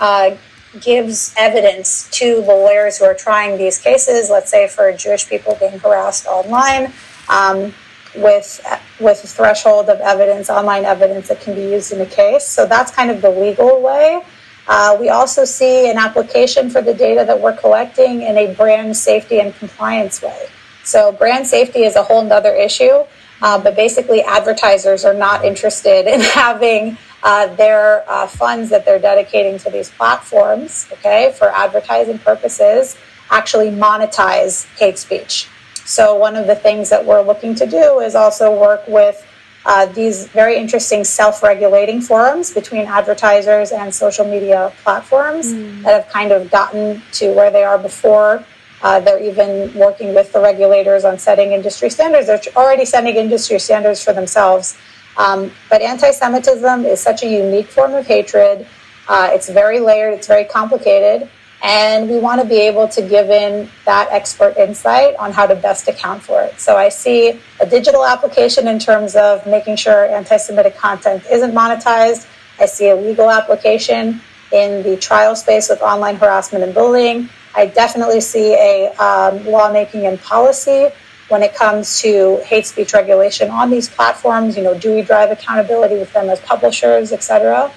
uh, 0.00 0.36
gives 0.80 1.34
evidence 1.36 2.08
to 2.10 2.36
the 2.36 2.42
lawyers 2.42 2.98
who 2.98 3.04
are 3.04 3.14
trying 3.14 3.58
these 3.58 3.78
cases, 3.78 4.30
let's 4.30 4.50
say 4.50 4.68
for 4.68 4.92
Jewish 4.92 5.28
people 5.28 5.56
being 5.58 5.78
harassed 5.78 6.26
online, 6.26 6.92
um, 7.28 7.74
with 8.16 8.60
with 8.98 9.22
a 9.22 9.26
threshold 9.26 9.88
of 9.88 10.00
evidence, 10.00 10.50
online 10.50 10.84
evidence 10.84 11.28
that 11.28 11.40
can 11.40 11.54
be 11.54 11.62
used 11.62 11.92
in 11.92 12.00
a 12.00 12.06
case. 12.06 12.46
So 12.46 12.66
that's 12.66 12.90
kind 12.90 13.10
of 13.10 13.22
the 13.22 13.30
legal 13.30 13.80
way. 13.80 14.22
Uh, 14.70 14.96
we 15.00 15.08
also 15.08 15.44
see 15.44 15.90
an 15.90 15.98
application 15.98 16.70
for 16.70 16.80
the 16.80 16.94
data 16.94 17.24
that 17.26 17.40
we're 17.40 17.56
collecting 17.56 18.22
in 18.22 18.38
a 18.38 18.54
brand 18.54 18.96
safety 18.96 19.40
and 19.40 19.52
compliance 19.56 20.22
way. 20.22 20.46
So 20.84 21.10
brand 21.10 21.48
safety 21.48 21.80
is 21.80 21.96
a 21.96 22.04
whole 22.04 22.32
other 22.32 22.54
issue, 22.54 23.02
uh, 23.42 23.58
but 23.60 23.74
basically 23.74 24.22
advertisers 24.22 25.04
are 25.04 25.12
not 25.12 25.44
interested 25.44 26.06
in 26.06 26.20
having 26.34 26.96
uh, 27.24 27.52
their 27.56 28.08
uh, 28.08 28.28
funds 28.28 28.70
that 28.70 28.84
they're 28.84 29.00
dedicating 29.00 29.58
to 29.58 29.70
these 29.70 29.90
platforms, 29.90 30.86
okay, 30.92 31.34
for 31.36 31.50
advertising 31.50 32.20
purposes, 32.20 32.96
actually 33.28 33.70
monetize 33.70 34.66
hate 34.78 34.98
speech. 34.98 35.48
So, 35.84 36.14
one 36.14 36.36
of 36.36 36.46
the 36.46 36.54
things 36.54 36.90
that 36.90 37.04
we're 37.04 37.22
looking 37.22 37.56
to 37.56 37.66
do 37.66 37.98
is 37.98 38.14
also 38.14 38.56
work 38.56 38.86
with 38.86 39.26
uh, 39.66 39.86
these 39.86 40.26
very 40.28 40.56
interesting 40.56 41.04
self 41.04 41.42
regulating 41.42 42.00
forums 42.00 42.52
between 42.52 42.86
advertisers 42.86 43.72
and 43.72 43.94
social 43.94 44.24
media 44.24 44.72
platforms 44.82 45.52
mm. 45.52 45.82
that 45.82 46.02
have 46.02 46.12
kind 46.12 46.32
of 46.32 46.50
gotten 46.50 47.02
to 47.12 47.32
where 47.34 47.50
they 47.50 47.62
are 47.62 47.78
before. 47.78 48.44
Uh, 48.82 48.98
they're 48.98 49.22
even 49.22 49.72
working 49.74 50.14
with 50.14 50.32
the 50.32 50.40
regulators 50.40 51.04
on 51.04 51.18
setting 51.18 51.52
industry 51.52 51.90
standards. 51.90 52.26
They're 52.26 52.40
already 52.56 52.86
setting 52.86 53.16
industry 53.16 53.58
standards 53.58 54.02
for 54.02 54.14
themselves 54.14 54.78
um, 55.16 55.50
but 55.68 55.82
anti 55.82 56.10
Semitism 56.10 56.84
is 56.84 57.00
such 57.00 57.22
a 57.22 57.26
unique 57.26 57.66
form 57.66 57.94
of 57.94 58.06
hatred. 58.06 58.66
Uh, 59.08 59.30
it's 59.32 59.48
very 59.48 59.80
layered, 59.80 60.14
it's 60.14 60.26
very 60.26 60.44
complicated, 60.44 61.28
and 61.62 62.08
we 62.08 62.18
want 62.18 62.40
to 62.40 62.46
be 62.46 62.56
able 62.56 62.88
to 62.88 63.02
give 63.02 63.28
in 63.28 63.68
that 63.84 64.08
expert 64.10 64.56
insight 64.56 65.14
on 65.16 65.32
how 65.32 65.46
to 65.46 65.54
best 65.54 65.88
account 65.88 66.22
for 66.22 66.42
it. 66.42 66.58
So 66.58 66.76
I 66.76 66.88
see 66.88 67.38
a 67.60 67.66
digital 67.66 68.04
application 68.04 68.66
in 68.66 68.78
terms 68.78 69.14
of 69.14 69.46
making 69.46 69.76
sure 69.76 70.06
anti 70.06 70.36
Semitic 70.36 70.76
content 70.76 71.24
isn't 71.30 71.52
monetized. 71.52 72.26
I 72.58 72.66
see 72.66 72.88
a 72.88 72.96
legal 72.96 73.30
application 73.30 74.20
in 74.52 74.82
the 74.82 74.96
trial 74.96 75.36
space 75.36 75.68
with 75.68 75.80
online 75.82 76.16
harassment 76.16 76.64
and 76.64 76.74
bullying. 76.74 77.28
I 77.54 77.66
definitely 77.66 78.20
see 78.20 78.54
a 78.54 78.92
um, 78.94 79.44
lawmaking 79.46 80.06
and 80.06 80.20
policy 80.20 80.88
when 81.28 81.42
it 81.42 81.54
comes 81.54 82.00
to 82.00 82.38
hate 82.44 82.66
speech 82.66 82.92
regulation 82.92 83.50
on 83.50 83.70
these 83.70 83.88
platforms. 83.88 84.56
You 84.56 84.64
know, 84.64 84.78
do 84.78 84.94
we 84.94 85.02
drive 85.02 85.30
accountability 85.30 85.96
with 85.96 86.12
them 86.12 86.28
as 86.28 86.40
publishers, 86.40 87.12
et 87.12 87.22
cetera? 87.22 87.70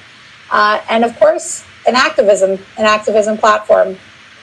Uh, 0.49 0.81
and 0.89 1.03
of 1.03 1.17
course, 1.19 1.63
an 1.87 1.95
activism, 1.95 2.51
an 2.77 2.85
activism 2.85 3.37
platform. 3.37 3.97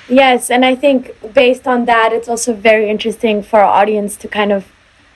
Yes, 0.09 0.50
and 0.50 0.64
I 0.64 0.75
think 0.75 1.14
based 1.35 1.66
on 1.68 1.85
that, 1.85 2.12
it's 2.12 2.28
also 2.28 2.52
very 2.52 2.88
interesting 2.88 3.42
for 3.42 3.61
our 3.61 3.73
audience 3.82 4.16
to 4.16 4.28
kind 4.28 4.52
of 4.52 4.73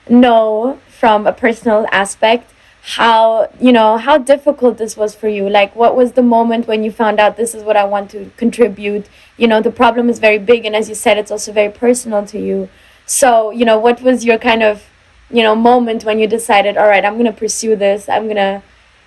know 0.09 0.79
from 0.87 1.27
a 1.27 1.33
personal 1.33 1.87
aspect 1.91 2.51
how 2.81 3.49
you 3.59 3.71
know 3.71 3.97
how 3.97 4.15
difficult 4.15 4.77
this 4.77 4.95
was 4.95 5.15
for 5.15 5.27
you 5.27 5.49
like 5.49 5.75
what 5.75 5.95
was 5.95 6.11
the 6.11 6.21
moment 6.21 6.67
when 6.67 6.83
you 6.83 6.91
found 6.91 7.19
out 7.19 7.35
this 7.35 7.55
is 7.55 7.63
what 7.63 7.75
i 7.75 7.83
want 7.83 8.11
to 8.11 8.29
contribute 8.37 9.09
you 9.37 9.47
know 9.47 9.59
the 9.59 9.71
problem 9.71 10.07
is 10.07 10.19
very 10.19 10.37
big 10.37 10.63
and 10.65 10.75
as 10.75 10.87
you 10.87 10.93
said 10.93 11.17
it's 11.17 11.31
also 11.31 11.51
very 11.51 11.71
personal 11.71 12.23
to 12.23 12.39
you 12.39 12.69
so, 13.05 13.51
you 13.51 13.65
know, 13.65 13.77
what 13.77 14.01
was 14.01 14.25
your 14.25 14.37
kind 14.37 14.63
of, 14.63 14.83
you 15.29 15.43
know, 15.43 15.55
moment 15.55 16.03
when 16.03 16.19
you 16.19 16.27
decided, 16.27 16.77
all 16.77 16.87
right, 16.87 17.05
I'm 17.05 17.13
going 17.13 17.25
to 17.25 17.31
pursue 17.31 17.75
this. 17.75 18.09
I'm 18.09 18.23
going 18.23 18.35
to, 18.35 18.63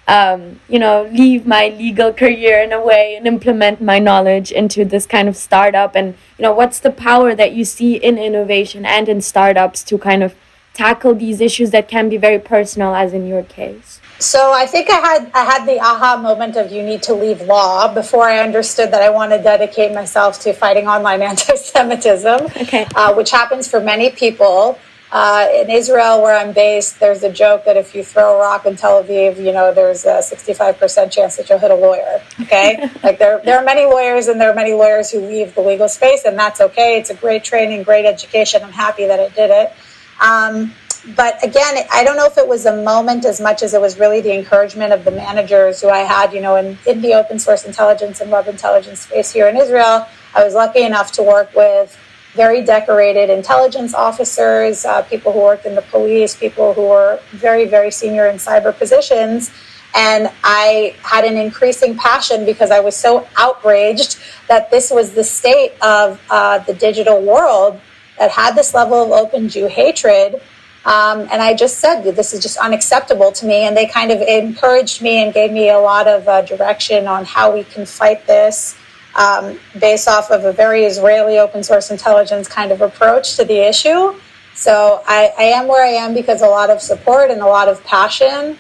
um, 0.09 0.59
you 0.69 0.79
know, 0.79 1.07
leave 1.13 1.47
my 1.47 1.69
legal 1.69 2.13
career 2.15 2.63
in 2.63 2.73
a 2.73 2.81
way 2.81 3.15
and 3.15 3.27
implement 3.27 3.83
my 3.83 3.99
knowledge 3.99 4.51
into 4.51 4.85
this 4.85 5.05
kind 5.05 5.29
of 5.29 5.37
startup. 5.37 5.95
And, 5.95 6.15
you 6.39 6.43
know, 6.43 6.53
what's 6.53 6.81
the 6.81 6.91
power 6.91 7.35
that 7.35 7.53
you 7.53 7.65
see 7.65 7.97
in 7.97 8.17
innovation 8.17 8.87
and 8.87 9.07
in 9.07 9.21
startups 9.21 9.85
to 9.85 9.99
kind 9.99 10.23
of 10.23 10.35
tackle 10.73 11.15
these 11.15 11.43
issues 11.43 11.73
that 11.73 11.89
can 11.89 12.09
be 12.09 12.17
very 12.17 12.39
personal, 12.39 12.95
as 12.95 13.13
in 13.13 13.27
your 13.27 13.43
case? 13.43 14.01
So 14.19 14.53
I 14.53 14.67
think 14.67 14.91
I 14.91 14.99
had 14.99 15.31
I 15.33 15.45
had 15.45 15.65
the 15.65 15.79
aha 15.79 16.17
moment 16.17 16.57
of 16.57 16.73
you 16.73 16.83
need 16.83 17.03
to 17.05 17.15
leave 17.15 17.41
law 17.43 17.93
before 17.93 18.25
I 18.25 18.41
understood 18.41 18.91
that 18.91 19.01
I 19.01 19.11
want 19.11 19.31
to 19.31 19.39
dedicate 19.41 19.95
myself 19.95 20.41
to 20.41 20.53
fighting 20.53 20.89
online 20.89 21.23
anti-Semitism, 21.31 22.47
okay. 22.63 22.87
uh, 22.97 23.15
which 23.15 23.31
happens 23.31 23.69
for 23.69 23.81
many 23.81 24.11
people. 24.11 24.79
Uh, 25.11 25.49
in 25.55 25.71
Israel, 25.71 26.21
where 26.21 26.37
I'm 26.37 26.53
based, 26.53 27.01
there's 27.01 27.23
a 27.23 27.33
joke 27.33 27.65
that 27.65 27.79
if 27.79 27.95
you 27.95 28.05
throw 28.05 28.37
a 28.37 28.39
rock 28.39 28.67
in 28.67 28.77
Tel 28.77 29.03
Aviv, 29.03 29.39
you 29.39 29.53
know, 29.53 29.73
there's 29.73 30.05
a 30.05 30.19
65% 30.19 31.11
chance 31.11 31.37
that 31.37 31.49
you'll 31.49 31.59
hit 31.59 31.71
a 31.71 31.75
lawyer. 31.75 32.21
Okay, 32.43 32.91
like 33.03 33.19
there 33.19 33.41
there 33.43 33.59
are 33.59 33.65
many 33.65 33.87
lawyers, 33.87 34.29
and 34.29 34.39
there 34.39 34.51
are 34.51 34.55
many 34.55 34.75
lawyers 34.75 35.11
who 35.11 35.21
leave 35.21 35.55
the 35.55 35.63
legal 35.63 35.89
space, 35.89 36.25
and 36.27 36.39
that's 36.39 36.61
okay. 36.61 36.99
It's 36.99 37.09
a 37.09 37.15
great 37.15 37.43
training, 37.43 37.85
great 37.85 38.05
education. 38.05 38.63
I'm 38.63 38.73
happy 38.73 39.07
that 39.07 39.19
I 39.19 39.29
did 39.31 39.51
it. 39.51 39.73
Um, 40.21 40.75
but 41.17 41.43
again, 41.43 41.87
I 41.93 42.05
don't 42.05 42.17
know 42.17 42.27
if 42.27 42.37
it 42.37 42.47
was 42.47 42.67
a 42.67 42.83
moment 42.83 43.25
as 43.25 43.41
much 43.41 43.63
as 43.63 43.73
it 43.73 43.81
was 43.81 43.99
really 43.99 44.21
the 44.21 44.35
encouragement 44.35 44.93
of 44.93 45.05
the 45.05 45.11
managers 45.11 45.81
who 45.81 45.89
I 45.89 46.01
had, 46.01 46.33
you 46.33 46.41
know, 46.41 46.57
in, 46.57 46.79
in 46.87 47.01
the 47.01 47.15
open 47.15 47.39
source 47.39 47.65
intelligence 47.65 48.21
and 48.21 48.31
web 48.31 48.49
intelligence 48.49 49.01
space 49.01 49.33
here 49.33 49.49
in 49.49 49.57
Israel. 49.57 50.07
I 50.35 50.45
was 50.45 50.55
lucky 50.55 50.83
enough 50.83 51.13
to 51.13 51.23
work 51.23 51.55
with 51.55 51.99
very 52.39 52.63
decorated 52.63 53.29
intelligence 53.29 53.93
officers, 53.95 54.87
uh, 54.87 55.03
people 55.03 55.31
who 55.33 55.41
worked 55.41 55.67
in 55.67 55.75
the 55.75 55.87
police, 55.95 56.35
people 56.35 56.73
who 56.73 56.87
were 56.95 57.21
very, 57.33 57.67
very 57.67 57.91
senior 57.91 58.27
in 58.29 58.37
cyber 58.37 58.73
positions. 58.83 59.51
And 59.95 60.31
I 60.45 60.95
had 61.03 61.25
an 61.25 61.37
increasing 61.37 61.99
passion 61.99 62.47
because 62.47 62.71
I 62.71 62.81
was 62.81 62.97
so 62.97 63.13
outraged 63.37 64.19
that 64.47 64.71
this 64.71 64.91
was 64.91 65.13
the 65.13 65.25
state 65.25 65.73
of 65.83 66.21
uh, 66.31 66.59
the 66.61 66.75
digital 66.75 67.21
world 67.21 67.81
that 68.19 68.31
had 68.31 68.55
this 68.55 68.73
level 68.73 68.99
of 69.05 69.11
open 69.11 69.49
Jew 69.49 69.67
hatred 69.67 70.41
um, 70.89 71.29
and 71.31 71.43
I 71.43 71.53
just 71.53 71.81
said, 71.81 72.01
this 72.03 72.33
is 72.33 72.41
just 72.41 72.57
unacceptable 72.57 73.31
to 73.33 73.47
me. 73.47 73.67
And 73.67 73.77
they 73.77 73.87
kind 73.87 74.11
of 74.11 74.23
encouraged 74.23 75.03
me 75.03 75.23
and 75.23 75.35
gave 75.35 75.53
me 75.53 75.69
a 75.69 75.79
lot 75.79 76.09
of 76.09 76.27
uh, 76.27 76.41
direction 76.43 77.07
on 77.07 77.27
how 77.27 77.53
we 77.53 77.65
can 77.65 77.85
fight 77.85 78.27
this. 78.27 78.75
Um, 79.19 79.59
based 79.79 80.09
off 80.09 80.31
of 80.31 80.45
a 80.45 80.53
very 80.53 80.85
Israeli 80.85 81.39
open 81.39 81.63
source 81.63 81.91
intelligence 81.91 82.47
kind 82.49 82.71
of 82.71 82.81
approach 82.81 83.37
to 83.37 83.45
the 83.45 83.69
issue. 83.69 84.15
So 84.55 85.03
I, 85.07 85.33
I 85.37 85.43
am 85.45 85.67
where 85.67 85.85
I 85.85 85.91
am 85.91 86.15
because 86.15 86.41
a 86.41 86.47
lot 86.47 86.71
of 86.71 86.81
support 86.81 87.31
and 87.31 87.41
a 87.41 87.47
lot 87.47 87.69
of 87.69 87.83
passion. 87.85 88.57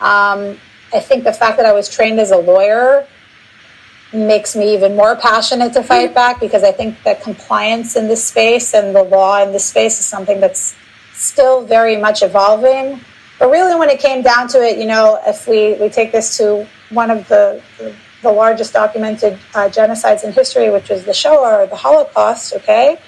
Um, 0.00 0.58
I 0.92 1.00
think 1.00 1.24
the 1.24 1.32
fact 1.32 1.56
that 1.56 1.66
I 1.66 1.72
was 1.72 1.88
trained 1.88 2.20
as 2.20 2.32
a 2.32 2.36
lawyer 2.36 3.06
makes 4.12 4.54
me 4.54 4.74
even 4.74 4.94
more 4.94 5.16
passionate 5.16 5.72
to 5.72 5.82
fight 5.82 6.14
back 6.14 6.38
because 6.38 6.62
I 6.62 6.72
think 6.72 7.02
that 7.04 7.22
compliance 7.22 7.96
in 7.96 8.08
this 8.08 8.22
space 8.24 8.74
and 8.74 8.94
the 8.94 9.02
law 9.02 9.42
in 9.42 9.52
this 9.52 9.64
space 9.64 9.98
is 10.00 10.06
something 10.06 10.38
that's 10.38 10.76
still 11.14 11.64
very 11.64 11.96
much 11.96 12.22
evolving. 12.22 13.00
But 13.38 13.50
really, 13.50 13.78
when 13.78 13.88
it 13.88 14.00
came 14.00 14.22
down 14.22 14.48
to 14.48 14.62
it, 14.62 14.78
you 14.78 14.86
know, 14.86 15.18
if 15.26 15.48
we, 15.48 15.74
we 15.74 15.88
take 15.88 16.12
this 16.12 16.36
to 16.36 16.66
one 16.90 17.10
of 17.10 17.26
the, 17.28 17.62
the, 17.78 17.94
the 18.22 18.32
largest 18.32 18.72
documented 18.72 19.34
uh, 19.54 19.68
genocides 19.68 20.24
in 20.24 20.32
history, 20.32 20.70
which 20.70 20.88
was 20.88 21.04
the 21.04 21.12
Shoah 21.12 21.62
or 21.62 21.66
the 21.66 21.76
Holocaust, 21.76 22.54
okay? 22.54 22.98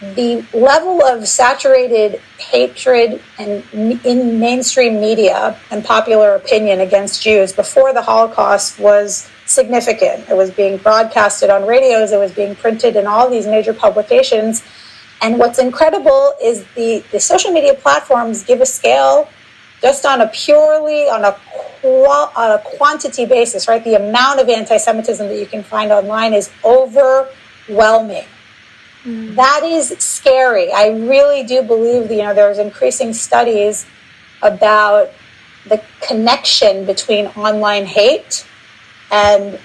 The 0.00 0.46
level 0.54 1.02
of 1.02 1.26
saturated 1.26 2.20
hatred 2.38 3.20
and 3.38 3.64
in 3.72 4.38
mainstream 4.38 5.00
media 5.00 5.58
and 5.70 5.84
popular 5.84 6.34
opinion 6.34 6.80
against 6.80 7.22
Jews 7.22 7.52
before 7.52 7.92
the 7.92 8.02
Holocaust 8.02 8.78
was 8.78 9.28
significant. 9.46 10.28
It 10.28 10.36
was 10.36 10.50
being 10.50 10.76
broadcasted 10.76 11.50
on 11.50 11.66
radios, 11.66 12.12
it 12.12 12.18
was 12.18 12.32
being 12.32 12.54
printed 12.54 12.96
in 12.96 13.06
all 13.06 13.28
these 13.28 13.46
major 13.46 13.74
publications. 13.74 14.62
And 15.20 15.38
what's 15.38 15.58
incredible 15.58 16.32
is 16.40 16.64
the, 16.76 17.02
the 17.10 17.18
social 17.18 17.50
media 17.50 17.74
platforms 17.74 18.44
give 18.44 18.60
a 18.60 18.66
scale 18.66 19.28
just 19.80 20.04
on 20.04 20.20
a 20.20 20.28
purely 20.28 21.08
on 21.08 21.24
a 21.24 21.36
on 21.84 22.50
a 22.50 22.58
quantity 22.76 23.24
basis, 23.24 23.68
right? 23.68 23.82
The 23.84 23.94
amount 23.94 24.40
of 24.40 24.48
anti-Semitism 24.48 25.28
that 25.28 25.38
you 25.38 25.46
can 25.46 25.62
find 25.62 25.92
online 25.92 26.34
is 26.34 26.50
overwhelming. 26.64 28.24
Mm. 29.04 29.36
That 29.36 29.62
is 29.62 29.90
scary. 29.98 30.72
I 30.72 30.88
really 30.88 31.44
do 31.44 31.62
believe 31.62 32.08
that, 32.08 32.14
you 32.14 32.22
know 32.22 32.34
there's 32.34 32.58
increasing 32.58 33.12
studies 33.12 33.86
about 34.42 35.10
the 35.66 35.82
connection 36.00 36.84
between 36.84 37.26
online 37.28 37.86
hate 37.86 38.46
and 39.10 39.58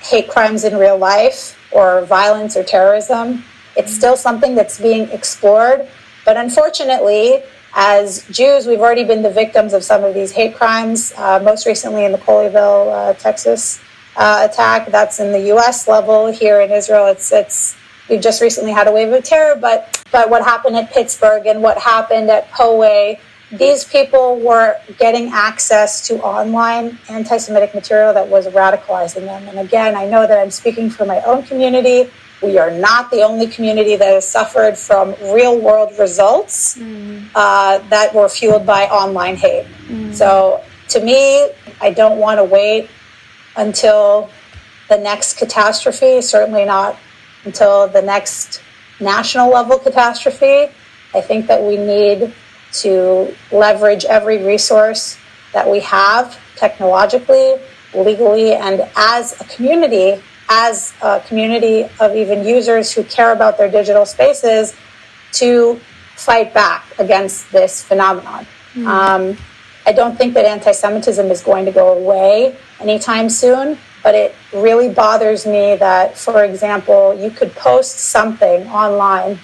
hate 0.00 0.28
crimes 0.28 0.64
in 0.64 0.76
real 0.76 0.96
life 0.96 1.58
or 1.72 2.04
violence 2.04 2.56
or 2.56 2.62
terrorism. 2.62 3.44
It's 3.76 3.94
still 3.94 4.16
something 4.16 4.54
that's 4.54 4.80
being 4.80 5.10
explored. 5.10 5.86
But 6.24 6.36
unfortunately, 6.36 7.42
as 7.74 8.26
Jews, 8.28 8.66
we've 8.66 8.80
already 8.80 9.04
been 9.04 9.22
the 9.22 9.30
victims 9.30 9.72
of 9.72 9.84
some 9.84 10.04
of 10.04 10.14
these 10.14 10.32
hate 10.32 10.56
crimes, 10.56 11.12
uh, 11.16 11.40
most 11.42 11.66
recently 11.66 12.04
in 12.04 12.12
the 12.12 12.18
Colleyville, 12.18 12.92
uh, 12.92 13.14
Texas 13.14 13.80
uh, 14.16 14.48
attack. 14.50 14.90
That's 14.90 15.20
in 15.20 15.32
the 15.32 15.40
U.S. 15.48 15.86
level. 15.86 16.26
Here 16.28 16.60
in 16.60 16.70
Israel, 16.70 17.06
it's, 17.06 17.32
it's 17.32 17.76
we've 18.08 18.20
just 18.20 18.40
recently 18.40 18.72
had 18.72 18.88
a 18.88 18.92
wave 18.92 19.12
of 19.12 19.22
terror, 19.24 19.56
but, 19.56 20.02
but 20.10 20.30
what 20.30 20.42
happened 20.44 20.76
at 20.76 20.90
Pittsburgh 20.92 21.46
and 21.46 21.62
what 21.62 21.78
happened 21.78 22.30
at 22.30 22.50
Poway 22.50 23.18
these 23.50 23.84
people 23.84 24.38
were 24.40 24.76
getting 24.98 25.30
access 25.32 26.06
to 26.08 26.22
online 26.22 26.98
anti 27.08 27.38
Semitic 27.38 27.74
material 27.74 28.12
that 28.12 28.28
was 28.28 28.46
radicalizing 28.48 29.24
them. 29.24 29.48
And 29.48 29.58
again, 29.58 29.96
I 29.96 30.06
know 30.06 30.26
that 30.26 30.38
I'm 30.38 30.50
speaking 30.50 30.90
for 30.90 31.06
my 31.06 31.20
own 31.22 31.44
community. 31.44 32.10
We 32.42 32.58
are 32.58 32.70
not 32.70 33.10
the 33.10 33.22
only 33.22 33.48
community 33.48 33.96
that 33.96 34.12
has 34.14 34.28
suffered 34.28 34.78
from 34.78 35.14
real 35.34 35.58
world 35.58 35.92
results 35.98 36.78
mm. 36.78 37.28
uh, 37.34 37.78
that 37.88 38.14
were 38.14 38.28
fueled 38.28 38.64
by 38.64 38.84
online 38.84 39.36
hate. 39.36 39.66
Mm. 39.88 40.14
So 40.14 40.62
to 40.90 41.00
me, 41.00 41.50
I 41.80 41.90
don't 41.90 42.18
want 42.18 42.38
to 42.38 42.44
wait 42.44 42.90
until 43.56 44.30
the 44.88 44.98
next 44.98 45.36
catastrophe, 45.36 46.22
certainly 46.22 46.64
not 46.64 46.96
until 47.44 47.88
the 47.88 48.02
next 48.02 48.62
national 49.00 49.50
level 49.50 49.78
catastrophe. 49.78 50.72
I 51.14 51.20
think 51.20 51.46
that 51.46 51.62
we 51.62 51.76
need 51.76 52.32
to 52.80 53.34
leverage 53.50 54.04
every 54.04 54.44
resource 54.44 55.18
that 55.52 55.68
we 55.68 55.80
have 55.80 56.38
technologically, 56.56 57.54
legally, 57.94 58.52
and 58.52 58.88
as 58.96 59.40
a 59.40 59.44
community, 59.44 60.22
as 60.48 60.94
a 61.02 61.20
community 61.20 61.84
of 62.00 62.16
even 62.16 62.44
users 62.44 62.92
who 62.92 63.04
care 63.04 63.32
about 63.32 63.58
their 63.58 63.70
digital 63.70 64.06
spaces 64.06 64.74
to 65.32 65.80
fight 66.16 66.52
back 66.54 66.84
against 66.98 67.50
this 67.52 67.82
phenomenon. 67.82 68.46
Mm. 68.74 68.86
Um, 68.86 69.36
I 69.86 69.92
don't 69.92 70.16
think 70.16 70.34
that 70.34 70.44
anti 70.44 70.72
Semitism 70.72 71.30
is 71.30 71.42
going 71.42 71.64
to 71.64 71.72
go 71.72 71.96
away 71.96 72.56
anytime 72.80 73.30
soon, 73.30 73.78
but 74.02 74.14
it 74.14 74.34
really 74.52 74.88
bothers 74.88 75.46
me 75.46 75.76
that, 75.76 76.16
for 76.16 76.44
example, 76.44 77.14
you 77.14 77.30
could 77.30 77.52
post 77.54 77.98
something 77.98 78.66
online 78.68 79.38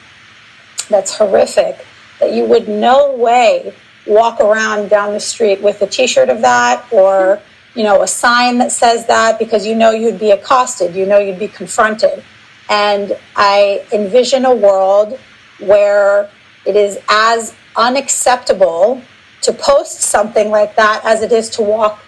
that's 0.89 1.17
horrific 1.17 1.87
that 2.21 2.33
you 2.33 2.45
would 2.45 2.69
no 2.69 3.15
way 3.17 3.75
walk 4.07 4.41
around 4.41 4.91
down 4.91 5.13
the 5.13 5.21
street 5.21 5.63
with 5.63 5.81
a 5.81 5.87
t-shirt 5.87 6.29
of 6.29 6.43
that 6.43 6.85
or 6.93 7.41
you 7.75 7.83
know 7.83 8.03
a 8.03 8.09
sign 8.09 8.59
that 8.59 8.73
says 8.73 9.07
that 9.07 9.39
because 9.39 9.67
you 9.67 9.75
know 9.75 9.91
you'd 9.91 10.19
be 10.19 10.31
accosted 10.31 10.95
you 10.95 11.07
know 11.07 11.19
you'd 11.19 11.39
be 11.39 11.49
confronted. 11.49 12.23
And 12.69 13.17
i 13.37 13.85
envision 13.93 14.45
a 14.47 14.55
world 14.55 15.19
where 15.59 16.31
it 16.65 16.77
is 16.77 16.99
as 17.09 17.55
unacceptable 17.77 19.03
to 19.43 19.53
post 19.53 20.01
something 20.01 20.51
like 20.51 20.75
that 20.77 21.03
as 21.05 21.21
it 21.21 21.33
is 21.33 21.51
to 21.51 21.63
walk 21.63 22.03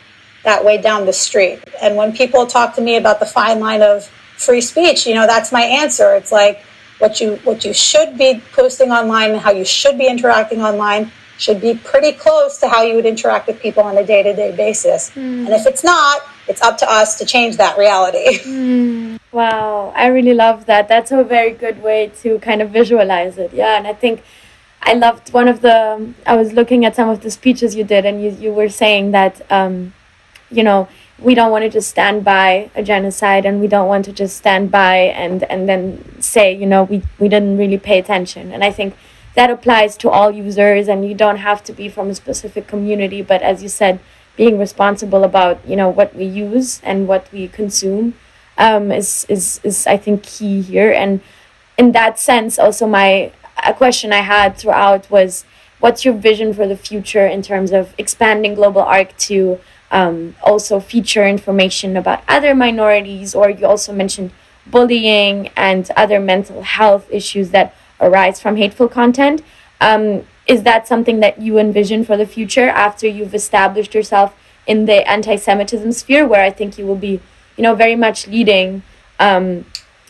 that 0.44 0.64
way 0.64 0.80
down 0.80 1.04
the 1.04 1.12
street. 1.12 1.60
And 1.82 1.96
when 1.96 2.12
people 2.12 2.46
talk 2.46 2.74
to 2.76 2.80
me 2.80 2.96
about 2.96 3.20
the 3.20 3.26
fine 3.26 3.60
line 3.60 3.82
of 3.82 4.06
free 4.38 4.60
speech 4.60 5.06
you 5.06 5.14
know 5.14 5.26
that's 5.26 5.52
my 5.52 5.62
answer. 5.62 6.14
It's 6.14 6.32
like 6.32 6.62
what 6.98 7.20
you 7.20 7.36
what 7.44 7.64
you 7.64 7.74
should 7.74 8.16
be 8.16 8.40
posting 8.52 8.90
online 8.90 9.32
and 9.32 9.40
how 9.40 9.50
you 9.50 9.64
should 9.64 9.98
be 9.98 10.06
interacting 10.06 10.62
online 10.62 11.10
should 11.38 11.60
be 11.60 11.74
pretty 11.74 12.12
close 12.12 12.58
to 12.58 12.68
how 12.68 12.82
you 12.82 12.94
would 12.94 13.06
interact 13.06 13.46
with 13.46 13.60
people 13.60 13.82
on 13.82 13.96
a 13.98 14.04
day-to-day 14.04 14.56
basis. 14.56 15.10
Mm. 15.10 15.46
and 15.46 15.48
if 15.48 15.66
it's 15.66 15.84
not 15.84 16.22
it's 16.48 16.62
up 16.62 16.78
to 16.78 16.90
us 16.90 17.18
to 17.18 17.24
change 17.26 17.56
that 17.56 17.76
reality. 17.78 18.38
Mm. 18.46 19.18
wow. 19.32 19.92
I 19.96 20.06
really 20.06 20.32
love 20.32 20.66
that. 20.66 20.88
That's 20.88 21.10
a 21.12 21.22
very 21.24 21.50
good 21.50 21.82
way 21.82 22.12
to 22.22 22.38
kind 22.38 22.62
of 22.62 22.70
visualize 22.70 23.36
it. 23.38 23.52
Yeah 23.52 23.76
and 23.76 23.86
i 23.86 23.92
think 23.92 24.22
i 24.82 24.92
loved 24.92 25.32
one 25.32 25.48
of 25.48 25.60
the 25.62 25.76
i 26.26 26.34
was 26.36 26.52
looking 26.52 26.84
at 26.84 26.94
some 26.94 27.08
of 27.08 27.20
the 27.22 27.30
speeches 27.30 27.74
you 27.74 27.84
did 27.84 28.04
and 28.06 28.22
you, 28.22 28.30
you 28.30 28.52
were 28.52 28.68
saying 28.68 29.10
that 29.10 29.34
um, 29.50 29.92
you 30.50 30.62
know 30.62 30.88
we 31.18 31.34
don't 31.34 31.50
want 31.50 31.62
to 31.64 31.70
just 31.70 31.88
stand 31.88 32.24
by 32.24 32.70
a 32.74 32.82
genocide 32.82 33.46
and 33.46 33.60
we 33.60 33.66
don't 33.66 33.88
want 33.88 34.04
to 34.04 34.12
just 34.12 34.36
stand 34.36 34.70
by 34.70 34.96
and 34.96 35.42
and 35.44 35.68
then 35.68 36.20
say 36.20 36.54
you 36.54 36.66
know 36.66 36.84
we 36.84 37.02
we 37.18 37.28
didn't 37.28 37.56
really 37.58 37.78
pay 37.78 37.98
attention. 37.98 38.52
And 38.52 38.62
i 38.62 38.70
think 38.70 38.94
that 39.36 39.50
applies 39.50 39.96
to 39.98 40.10
all 40.10 40.30
users 40.30 40.88
and 40.88 41.06
you 41.08 41.14
don't 41.14 41.36
have 41.36 41.62
to 41.62 41.72
be 41.72 41.88
from 41.88 42.10
a 42.10 42.14
specific 42.14 42.66
community 42.66 43.22
but 43.22 43.42
as 43.42 43.62
you 43.62 43.68
said 43.68 44.00
being 44.36 44.58
responsible 44.58 45.24
about 45.24 45.66
you 45.66 45.76
know 45.76 45.88
what 45.88 46.14
we 46.14 46.24
use 46.24 46.80
and 46.82 47.06
what 47.08 47.30
we 47.32 47.48
consume 47.48 48.14
um, 48.58 48.90
is 48.90 49.26
is 49.28 49.60
is 49.62 49.86
i 49.86 49.96
think 49.96 50.22
key 50.22 50.60
here. 50.62 50.90
And 50.90 51.20
in 51.78 51.92
that 51.92 52.18
sense 52.18 52.58
also 52.58 52.86
my 52.86 53.32
a 53.64 53.72
question 53.72 54.12
i 54.12 54.20
had 54.20 54.56
throughout 54.56 55.10
was 55.10 55.44
what's 55.80 56.04
your 56.04 56.14
vision 56.14 56.52
for 56.52 56.66
the 56.66 56.76
future 56.76 57.26
in 57.26 57.42
terms 57.42 57.70
of 57.70 57.94
expanding 57.98 58.54
global 58.54 58.82
arc 58.82 59.16
to 59.18 59.60
um, 59.90 60.34
also 60.42 60.80
feature 60.80 61.26
information 61.26 61.96
about 61.96 62.22
other 62.28 62.54
minorities, 62.54 63.34
or 63.34 63.50
you 63.50 63.66
also 63.66 63.92
mentioned 63.92 64.32
bullying 64.66 65.48
and 65.56 65.90
other 65.96 66.18
mental 66.18 66.62
health 66.62 67.06
issues 67.10 67.50
that 67.50 67.74
arise 68.00 68.40
from 68.40 68.56
hateful 68.56 68.88
content. 68.88 69.42
Um, 69.80 70.24
is 70.46 70.62
that 70.62 70.86
something 70.86 71.20
that 71.20 71.40
you 71.40 71.58
envision 71.58 72.04
for 72.04 72.16
the 72.16 72.26
future 72.26 72.68
after 72.68 73.06
you've 73.06 73.34
established 73.34 73.94
yourself 73.94 74.34
in 74.66 74.86
the 74.86 75.08
anti-Semitism 75.08 75.92
sphere, 75.92 76.26
where 76.26 76.42
I 76.42 76.50
think 76.50 76.78
you 76.78 76.86
will 76.86 76.96
be, 76.96 77.20
you 77.56 77.62
know, 77.62 77.74
very 77.74 77.96
much 77.96 78.26
leading, 78.26 78.82
um, 79.18 79.64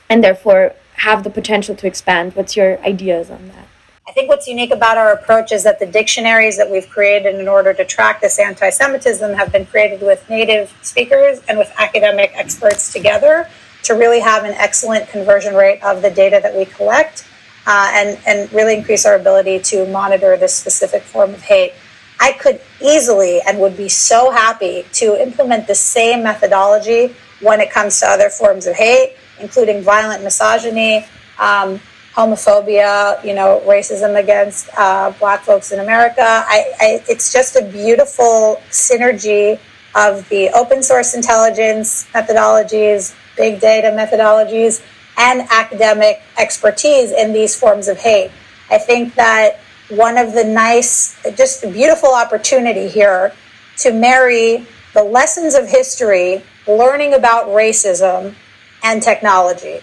and 0.09 0.23
therefore 0.23 0.75
have 0.97 1.25
the 1.25 1.31
potential 1.31 1.75
to 1.77 1.87
expand? 1.87 2.35
What's 2.35 2.57
your 2.57 2.79
ideas 2.81 3.31
on 3.31 3.49
that? 3.49 3.69
I 4.09 4.13
think 4.13 4.29
what's 4.29 4.47
unique 4.47 4.71
about 4.71 4.97
our 4.99 5.13
approach 5.13 5.53
is 5.53 5.65
that 5.65 5.79
the 5.79 5.87
dictionaries 5.87 6.57
that 6.59 6.71
we've 6.71 6.89
created 6.89 7.35
in 7.35 7.49
order 7.49 7.75
to 7.75 7.85
track 7.85 8.21
this 8.21 8.39
anti 8.39 8.71
Semitism 8.71 9.35
have 9.35 9.53
been 9.53 9.67
created 9.67 10.01
with 10.01 10.29
native 10.31 10.73
speakers 10.83 11.41
and 11.49 11.59
with 11.59 11.73
academic 11.79 12.31
experts 12.35 12.93
together 12.93 13.49
to 13.83 13.95
really 13.95 14.21
have 14.21 14.45
an 14.45 14.53
excellent 14.53 15.09
conversion 15.09 15.55
rate 15.55 15.83
of 15.83 16.03
the 16.03 16.11
data 16.11 16.41
that 16.43 16.55
we 16.55 16.65
collect 16.65 17.27
uh, 17.67 17.91
and, 17.93 18.19
and 18.27 18.53
really 18.53 18.77
increase 18.77 19.05
our 19.05 19.17
ability 19.17 19.59
to 19.59 19.87
monitor 19.89 20.37
this 20.37 20.55
specific 20.55 21.03
form 21.03 21.35
of 21.35 21.43
hate. 21.43 21.73
I 22.19 22.33
could 22.33 22.61
easily 22.81 23.41
and 23.43 23.59
would 23.61 23.77
be 23.77 23.89
so 23.89 24.31
happy 24.31 24.87
to 24.95 25.21
implement 25.21 25.67
the 25.67 25.75
same 25.75 26.23
methodology 26.23 27.15
when 27.41 27.61
it 27.61 27.71
comes 27.71 28.01
to 28.01 28.07
other 28.07 28.31
forms 28.31 28.67
of 28.67 28.75
hate, 28.75 29.17
including 29.41 29.83
violent 29.83 30.23
misogyny. 30.23 31.07
Um, 31.39 31.81
homophobia, 32.17 33.23
you 33.23 33.35
know, 33.35 33.63
racism 33.67 34.19
against 34.19 34.71
uh, 34.79 35.13
Black 35.19 35.43
folks 35.43 35.71
in 35.71 35.81
America. 35.81 36.23
I, 36.25 36.73
I, 36.81 37.05
it's 37.11 37.31
just 37.31 37.57
a 37.57 37.63
beautiful 37.63 38.59
synergy 38.71 39.61
of 39.95 40.27
the 40.31 40.49
open 40.51 40.83
source 40.83 41.15
intelligence 41.15 42.07
methodologies, 42.15 43.15
big 43.37 43.61
data 43.61 43.89
methodologies, 43.89 44.83
and 45.17 45.47
academic 45.51 46.21
expertise 46.39 47.13
in 47.13 47.33
these 47.33 47.59
forms 47.59 47.89
of 47.89 47.99
hate. 47.99 48.31
I 48.71 48.79
think 48.79 49.15
that 49.15 49.59
one 49.89 50.19
of 50.19 50.33
the 50.33 50.45
nice, 50.45 51.17
just 51.37 51.63
beautiful 51.63 52.13
opportunity 52.13 52.89
here 52.89 53.33
to 53.79 53.93
marry 53.93 54.67
the 54.95 55.03
lessons 55.05 55.55
of 55.55 55.69
history, 55.69 56.43
learning 56.67 57.15
about 57.15 57.49
racism, 57.49 58.35
and 58.83 59.03
technology. 59.03 59.81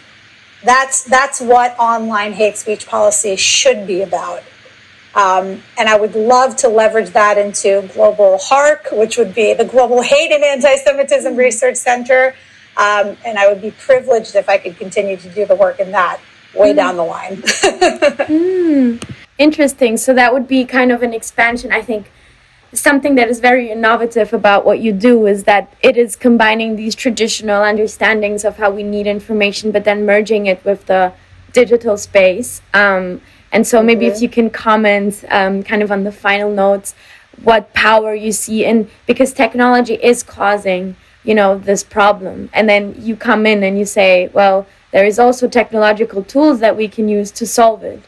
That's 0.64 1.04
that's 1.04 1.42
what 1.42 1.78
online 1.78 2.34
hate 2.34 2.58
speech 2.58 2.88
policy 2.88 3.36
should 3.36 3.86
be 3.86 4.02
about. 4.02 4.44
Um, 5.16 5.62
and 5.78 5.88
I 5.88 6.00
would 6.00 6.16
love 6.16 6.56
to 6.58 6.70
leverage 6.70 7.12
that 7.12 7.38
into 7.38 7.88
Global 7.94 8.40
HARC, 8.40 8.88
which 8.92 9.18
would 9.18 9.36
be 9.36 9.54
the 9.54 9.66
Global 9.66 10.02
Hate 10.02 10.32
and 10.32 10.44
Anti 10.44 10.76
Semitism 10.78 11.36
Research 11.36 11.76
Center. 11.76 12.34
Um, 12.78 13.18
and 13.26 13.38
I 13.38 13.48
would 13.48 13.62
be 13.62 13.72
privileged 13.72 14.36
if 14.36 14.50
I 14.50 14.58
could 14.58 14.78
continue 14.78 15.18
to 15.18 15.30
do 15.30 15.46
the 15.46 15.56
work 15.56 15.80
in 15.80 15.92
that 15.92 16.20
way 16.56 16.74
mm. 16.74 16.76
down 16.76 16.98
the 16.98 17.04
line. 17.04 17.38
mm. 17.38 19.16
Interesting. 19.38 19.98
So 19.98 20.14
that 20.14 20.34
would 20.34 20.48
be 20.48 20.66
kind 20.66 20.92
of 20.92 21.04
an 21.04 21.14
expansion, 21.14 21.72
I 21.72 21.82
think. 21.82 22.12
Something 22.72 23.14
that 23.16 23.30
is 23.30 23.40
very 23.40 23.70
innovative 23.70 24.34
about 24.34 24.66
what 24.66 24.80
you 24.80 24.92
do 24.92 25.28
is 25.28 25.44
that 25.44 25.72
it 25.82 25.96
is 25.96 26.16
combining 26.16 26.76
these 26.76 26.96
traditional 26.96 27.62
understandings 27.62 28.44
of 28.44 28.58
how 28.58 28.72
we 28.72 28.82
need 28.82 29.06
information, 29.06 29.72
but 29.72 29.84
then 29.84 30.06
merging 30.06 30.48
it 30.48 30.64
with 30.66 30.88
the 30.88 31.14
digital 31.52 31.98
space. 31.98 32.64
Um, 32.74 33.22
and 33.52 33.68
so 33.68 33.84
maybe 33.84 34.08
mm-hmm. 34.08 34.16
if 34.16 34.22
you 34.24 34.30
can 34.30 34.50
comment 34.50 35.24
um, 35.30 35.62
kind 35.62 35.84
of 35.84 35.92
on 35.92 36.04
the 36.04 36.12
final 36.12 36.52
notes, 36.52 36.96
what 37.42 37.74
power 37.74 38.14
you 38.14 38.32
see 38.32 38.66
in 38.66 38.90
because 39.06 39.34
technology 39.34 39.96
is 39.96 40.24
causing 40.24 40.96
you 41.24 41.36
know 41.36 41.58
this 41.58 41.84
problem. 41.84 42.50
And 42.54 42.68
then 42.70 42.96
you 42.98 43.16
come 43.16 43.46
in 43.46 43.64
and 43.64 43.78
you 43.78 43.86
say 43.86 44.30
well 44.34 44.68
there 44.92 45.06
is 45.06 45.18
also 45.18 45.48
technological 45.48 46.24
tools 46.24 46.60
that 46.60 46.78
we 46.78 46.88
can 46.88 47.08
use 47.08 47.32
to 47.32 47.48
solve 47.48 47.84
it. 47.84 48.02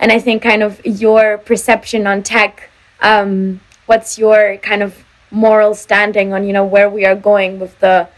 And 0.00 0.12
i 0.12 0.18
think 0.20 0.42
kind 0.42 0.62
of 0.62 0.80
your 0.84 1.38
perception 1.38 2.06
on 2.06 2.22
tech 2.22 2.70
um, 3.00 3.60
what's 3.86 4.18
your 4.18 4.58
kind 4.58 4.82
of 4.82 5.04
moral 5.30 5.74
standing 5.74 6.32
on 6.32 6.46
you 6.46 6.52
know 6.52 6.64
where 6.64 6.88
we 6.88 7.04
are 7.04 7.14
going 7.14 7.58
with 7.58 7.78
the 7.80 8.08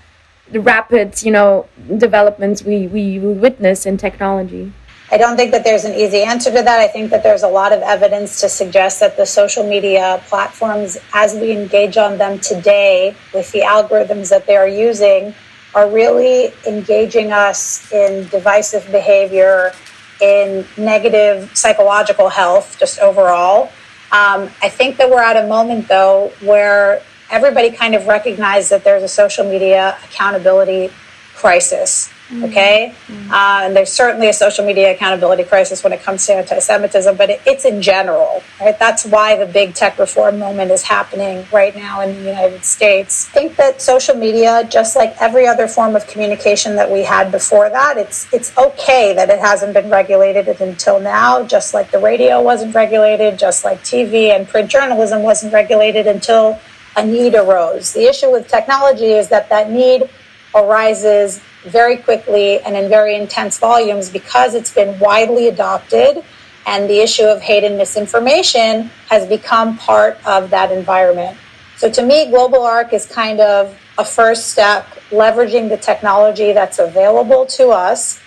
the 0.51 0.61
rapid 0.61 1.23
you 1.23 1.31
know 1.31 1.67
developments 1.97 2.63
we 2.63 2.87
we 2.87 3.19
witness 3.19 3.87
in 3.87 3.97
technology 3.97 4.73
I 5.13 5.19
don't 5.19 5.37
think 5.37 5.51
that 5.51 5.65
there's 5.65 5.85
an 5.85 5.95
easy 5.95 6.23
answer 6.23 6.51
to 6.51 6.63
that. 6.63 6.79
I 6.79 6.87
think 6.87 7.11
that 7.11 7.25
there's 7.25 7.43
a 7.43 7.49
lot 7.49 7.73
of 7.73 7.83
evidence 7.83 8.41
to 8.43 8.49
suggest 8.49 9.01
that 9.01 9.17
the 9.17 9.27
social 9.27 9.69
media 9.69 10.23
platforms, 10.29 10.99
as 11.13 11.35
we 11.35 11.51
engage 11.51 11.97
on 11.97 12.17
them 12.17 12.39
today 12.39 13.17
with 13.35 13.51
the 13.51 13.63
algorithms 13.63 14.29
that 14.31 14.47
they 14.47 14.57
are 14.57 14.69
using, 14.69 15.35
are 15.75 15.91
really 15.91 16.53
engaging 16.65 17.33
us 17.33 17.91
in 17.93 18.29
divisive 18.29 18.89
behavior, 18.93 19.73
in 20.21 20.65
negative 20.77 21.51
psychological 21.57 22.29
health, 22.29 22.79
just 22.79 23.01
overall. 23.01 23.65
Um, 24.13 24.49
I 24.63 24.69
think 24.69 24.97
that 24.99 25.11
we're 25.11 25.23
at 25.23 25.37
a 25.37 25.49
moment, 25.49 25.89
though, 25.89 26.33
where 26.41 27.03
everybody 27.31 27.73
kind 27.73 27.97
of 27.97 28.07
recognizes 28.07 28.71
that 28.71 28.85
there's 28.85 29.03
a 29.03 29.09
social 29.09 29.45
media 29.45 29.99
accountability 30.05 30.91
crisis. 31.35 32.13
Mm-hmm. 32.31 32.45
Okay. 32.45 32.95
Mm-hmm. 33.09 33.33
Uh, 33.33 33.61
and 33.65 33.77
there's 33.77 33.91
certainly 33.91 34.29
a 34.29 34.33
social 34.33 34.65
media 34.65 34.93
accountability 34.93 35.43
crisis 35.43 35.83
when 35.83 35.93
it 35.93 36.01
comes 36.01 36.27
to 36.27 36.35
anti 36.35 36.61
Semitism, 36.61 37.17
but 37.17 37.29
it, 37.29 37.43
it's 37.45 37.65
in 37.65 37.83
general, 37.83 38.41
right? 38.61 38.79
That's 38.79 39.05
why 39.05 39.37
the 39.37 39.47
big 39.47 39.75
tech 39.75 39.99
reform 39.99 40.39
moment 40.39 40.71
is 40.71 40.85
happening 40.85 41.45
right 41.53 41.75
now 41.75 42.03
in 42.03 42.15
the 42.15 42.23
United 42.23 42.65
States. 42.65 43.29
I 43.31 43.33
think 43.33 43.57
that 43.57 43.83
social 43.83 44.15
media, 44.15 44.63
just 44.71 44.95
like 44.95 45.17
every 45.21 45.49
other 45.49 45.67
form 45.67 45.97
of 45.97 46.07
communication 46.07 46.77
that 46.77 46.89
we 46.89 47.03
had 47.03 47.33
before 47.33 47.69
that, 47.69 47.97
it's, 47.97 48.33
it's 48.33 48.57
okay 48.57 49.13
that 49.13 49.29
it 49.29 49.41
hasn't 49.41 49.75
been 49.75 49.91
regulated 49.91 50.47
until 50.61 51.01
now, 51.01 51.45
just 51.45 51.75
like 51.75 51.91
the 51.91 51.99
radio 51.99 52.41
wasn't 52.41 52.77
regulated, 52.77 53.41
just 53.41 53.65
like 53.65 53.83
TV 53.83 54.31
and 54.31 54.47
print 54.47 54.71
journalism 54.71 55.25
wasn't 55.25 55.53
regulated 55.53 56.07
until 56.07 56.61
a 56.97 57.05
need 57.05 57.35
arose. 57.35 57.93
The 57.93 58.09
issue 58.09 58.31
with 58.31 58.47
technology 58.47 59.13
is 59.13 59.29
that 59.31 59.49
that 59.49 59.71
need 59.71 60.09
arises 60.55 61.41
very 61.65 61.97
quickly 61.97 62.61
and 62.61 62.77
in 62.77 62.89
very 62.89 63.15
intense 63.15 63.59
volumes 63.59 64.11
because 64.11 64.55
it's 64.55 64.73
been 64.73 64.99
widely 64.99 65.49
adopted 65.49 66.25
and 66.67 66.89
the 66.89 67.01
issue 67.01 67.25
of 67.25 67.41
hate 67.41 67.65
and 67.65 67.77
misinformation 67.77 68.91
has 69.09 69.27
become 69.27 69.77
part 69.79 70.19
of 70.27 70.51
that 70.51 70.71
environment. 70.71 71.37
So 71.77 71.91
to 71.91 72.03
me, 72.03 72.29
Global 72.31 72.63
ARC 72.63 72.93
is 72.93 73.07
kind 73.07 73.41
of 73.41 73.77
a 73.99 74.05
first 74.05 74.49
step, 74.49 74.87
leveraging 75.11 75.69
the 75.69 75.77
technology 75.77 76.53
that's 76.53 76.79
available 76.79 77.47
to 77.47 77.69
us 77.69 78.21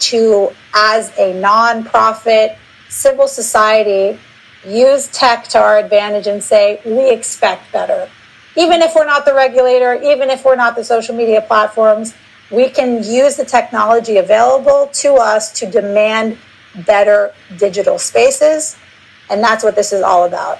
to, 0.00 0.50
as 0.74 1.10
a 1.18 1.32
nonprofit 1.34 2.56
civil 2.88 3.28
society, 3.28 4.18
use 4.64 5.08
tech 5.08 5.44
to 5.48 5.58
our 5.58 5.78
advantage 5.78 6.26
and 6.26 6.42
say, 6.42 6.80
we 6.84 7.10
expect 7.10 7.70
better. 7.72 8.08
Even 8.56 8.82
if 8.82 8.94
we're 8.94 9.06
not 9.06 9.24
the 9.24 9.34
regulator, 9.34 9.94
even 9.94 10.30
if 10.30 10.44
we're 10.44 10.56
not 10.56 10.76
the 10.76 10.84
social 10.84 11.14
media 11.14 11.40
platforms, 11.40 12.14
we 12.50 12.68
can 12.68 13.02
use 13.02 13.36
the 13.36 13.44
technology 13.44 14.16
available 14.16 14.88
to 14.92 15.14
us 15.14 15.52
to 15.60 15.66
demand 15.66 16.36
better 16.86 17.32
digital 17.58 17.98
spaces. 17.98 18.76
And 19.28 19.42
that's 19.42 19.62
what 19.62 19.76
this 19.76 19.92
is 19.92 20.02
all 20.02 20.24
about. 20.24 20.58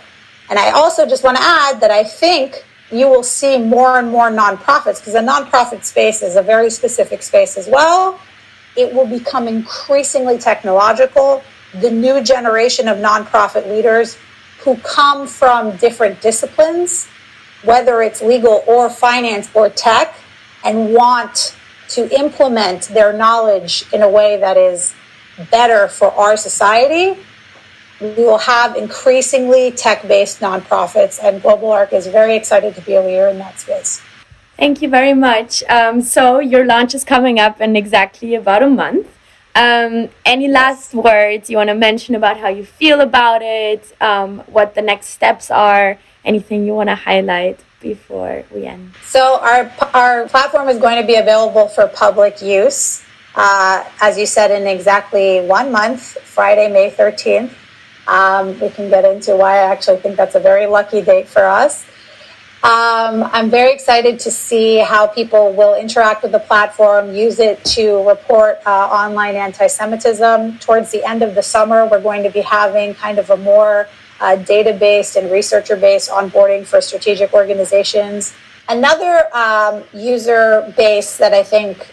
And 0.48 0.59
I 0.59 0.70
also 0.70 1.07
just 1.07 1.24
want 1.24 1.37
to 1.37 1.42
add 1.42 1.81
that 1.81 1.90
I 1.90 2.05
think 2.05 2.64
you 2.90 3.09
will 3.09 3.22
see 3.22 3.59
more 3.59 3.98
and 3.98 4.11
more 4.11 4.31
nonprofits 4.31 4.98
because 4.98 5.12
the 5.12 5.20
nonprofit 5.20 5.85
space 5.85 6.22
is 6.22 6.37
a 6.37 6.42
very 6.42 6.70
specific 6.70 7.22
space 7.22 7.57
as 7.57 7.68
well. 7.68 8.20
It 8.76 8.92
will 8.92 9.07
become 9.07 9.48
increasingly 9.48 10.38
technological. 10.38 11.42
The 11.81 11.90
new 11.90 12.22
generation 12.22 12.88
of 12.88 12.98
nonprofit 12.98 13.68
leaders 13.68 14.16
who 14.61 14.76
come 14.79 15.26
from 15.26 15.76
different 15.76 16.20
disciplines, 16.20 17.09
whether 17.62 18.03
it's 18.03 18.22
legal 18.22 18.62
or 18.66 18.90
finance 18.90 19.48
or 19.55 19.68
tech, 19.70 20.14
and 20.64 20.92
want 20.92 21.57
to 21.90 22.09
implement 22.18 22.88
their 22.88 23.12
knowledge 23.12 23.85
in 23.92 24.03
a 24.03 24.09
way 24.09 24.37
that 24.37 24.57
is 24.57 24.94
better 25.50 25.88
for 25.88 26.12
our 26.12 26.37
society, 26.37 27.18
we 28.00 28.14
will 28.14 28.38
have 28.38 28.76
increasingly 28.76 29.70
tech 29.72 30.07
based 30.09 30.40
nonprofits, 30.40 31.18
and 31.22 31.42
Global 31.42 31.70
Arc 31.70 31.92
is 31.92 32.07
very 32.07 32.35
excited 32.35 32.74
to 32.74 32.81
be 32.81 32.94
a 32.94 33.03
leader 33.03 33.29
in 33.29 33.38
that 33.38 33.61
space. 33.61 34.00
Thank 34.57 34.83
you 34.83 34.88
very 34.88 35.14
much. 35.14 35.62
Um, 35.68 36.00
so, 36.03 36.38
your 36.38 36.64
launch 36.64 36.94
is 36.94 37.05
coming 37.05 37.38
up 37.38 37.61
in 37.61 37.76
exactly 37.76 38.35
about 38.35 38.62
a 38.62 38.68
month. 38.68 39.07
Um, 39.55 40.11
any 40.24 40.48
last 40.48 40.94
words 40.94 41.50
you 41.50 41.57
want 41.57 41.70
to 41.70 41.74
mention 41.74 42.14
about 42.14 42.38
how 42.38 42.48
you 42.48 42.64
feel 42.64 43.00
about 43.00 43.42
it, 43.42 43.92
um, 44.00 44.40
what 44.46 44.74
the 44.74 44.83
next 44.83 45.09
steps 45.09 45.50
are, 45.50 45.98
anything 46.24 46.64
you 46.64 46.74
want 46.74 46.88
to 46.88 46.94
highlight? 46.94 47.61
Before 47.81 48.45
we 48.51 48.66
end? 48.66 48.93
So 49.03 49.40
our 49.40 49.71
our 49.95 50.29
platform 50.29 50.69
is 50.69 50.79
going 50.79 51.01
to 51.01 51.07
be 51.07 51.16
available 51.16 51.69
for 51.69 51.88
public 51.88 52.40
use, 52.43 53.03
uh, 53.35 53.85
as 54.01 54.19
you 54.19 54.27
said, 54.27 54.51
in 54.51 54.66
exactly 54.66 55.40
one 55.40 55.73
month, 55.73 56.19
Friday, 56.23 56.71
May 56.71 56.90
thirteenth. 56.90 57.57
Um, 58.07 58.59
we 58.61 58.71
can 58.71 58.90
get 58.90 59.05
into 59.05 59.37
why 59.37 59.55
I 59.59 59.73
actually 59.73 59.99
think 59.99 60.16
that's 60.16 60.35
a 60.35 60.40
very 60.40 60.66
lucky 60.66 61.01
date 61.03 61.29
for 61.29 61.45
us. 61.45 61.85
Um, 62.62 63.25
I'm 63.33 63.49
very 63.49 63.73
excited 63.73 64.19
to 64.21 64.31
see 64.31 64.77
how 64.79 65.07
people 65.07 65.55
will 65.55 65.75
interact 65.75 66.23
with 66.23 66.33
the 66.33 66.40
platform, 66.40 67.14
use 67.14 67.38
it 67.38 67.64
to 67.77 68.07
report 68.07 68.59
uh, 68.66 68.71
online 68.71 69.35
anti 69.35 69.66
Semitism. 69.66 70.59
Towards 70.59 70.90
the 70.90 71.03
end 71.09 71.23
of 71.23 71.35
the 71.35 71.43
summer, 71.43 71.87
we're 71.87 72.03
going 72.03 72.23
to 72.23 72.31
be 72.31 72.43
having 72.43 72.95
kind 72.95 73.19
of 73.19 73.31
a 73.31 73.37
more 73.37 73.88
uh, 74.21 74.37
data 74.37 74.73
based 74.73 75.17
and 75.17 75.31
researcher 75.31 75.77
based 75.77 76.11
onboarding 76.11 76.65
for 76.67 76.81
strategic 76.81 77.33
organizations. 77.33 78.35
Another 78.69 79.35
um, 79.35 79.83
user 79.93 80.73
base 80.77 81.17
that 81.17 81.33
I 81.33 81.43
think 81.43 81.91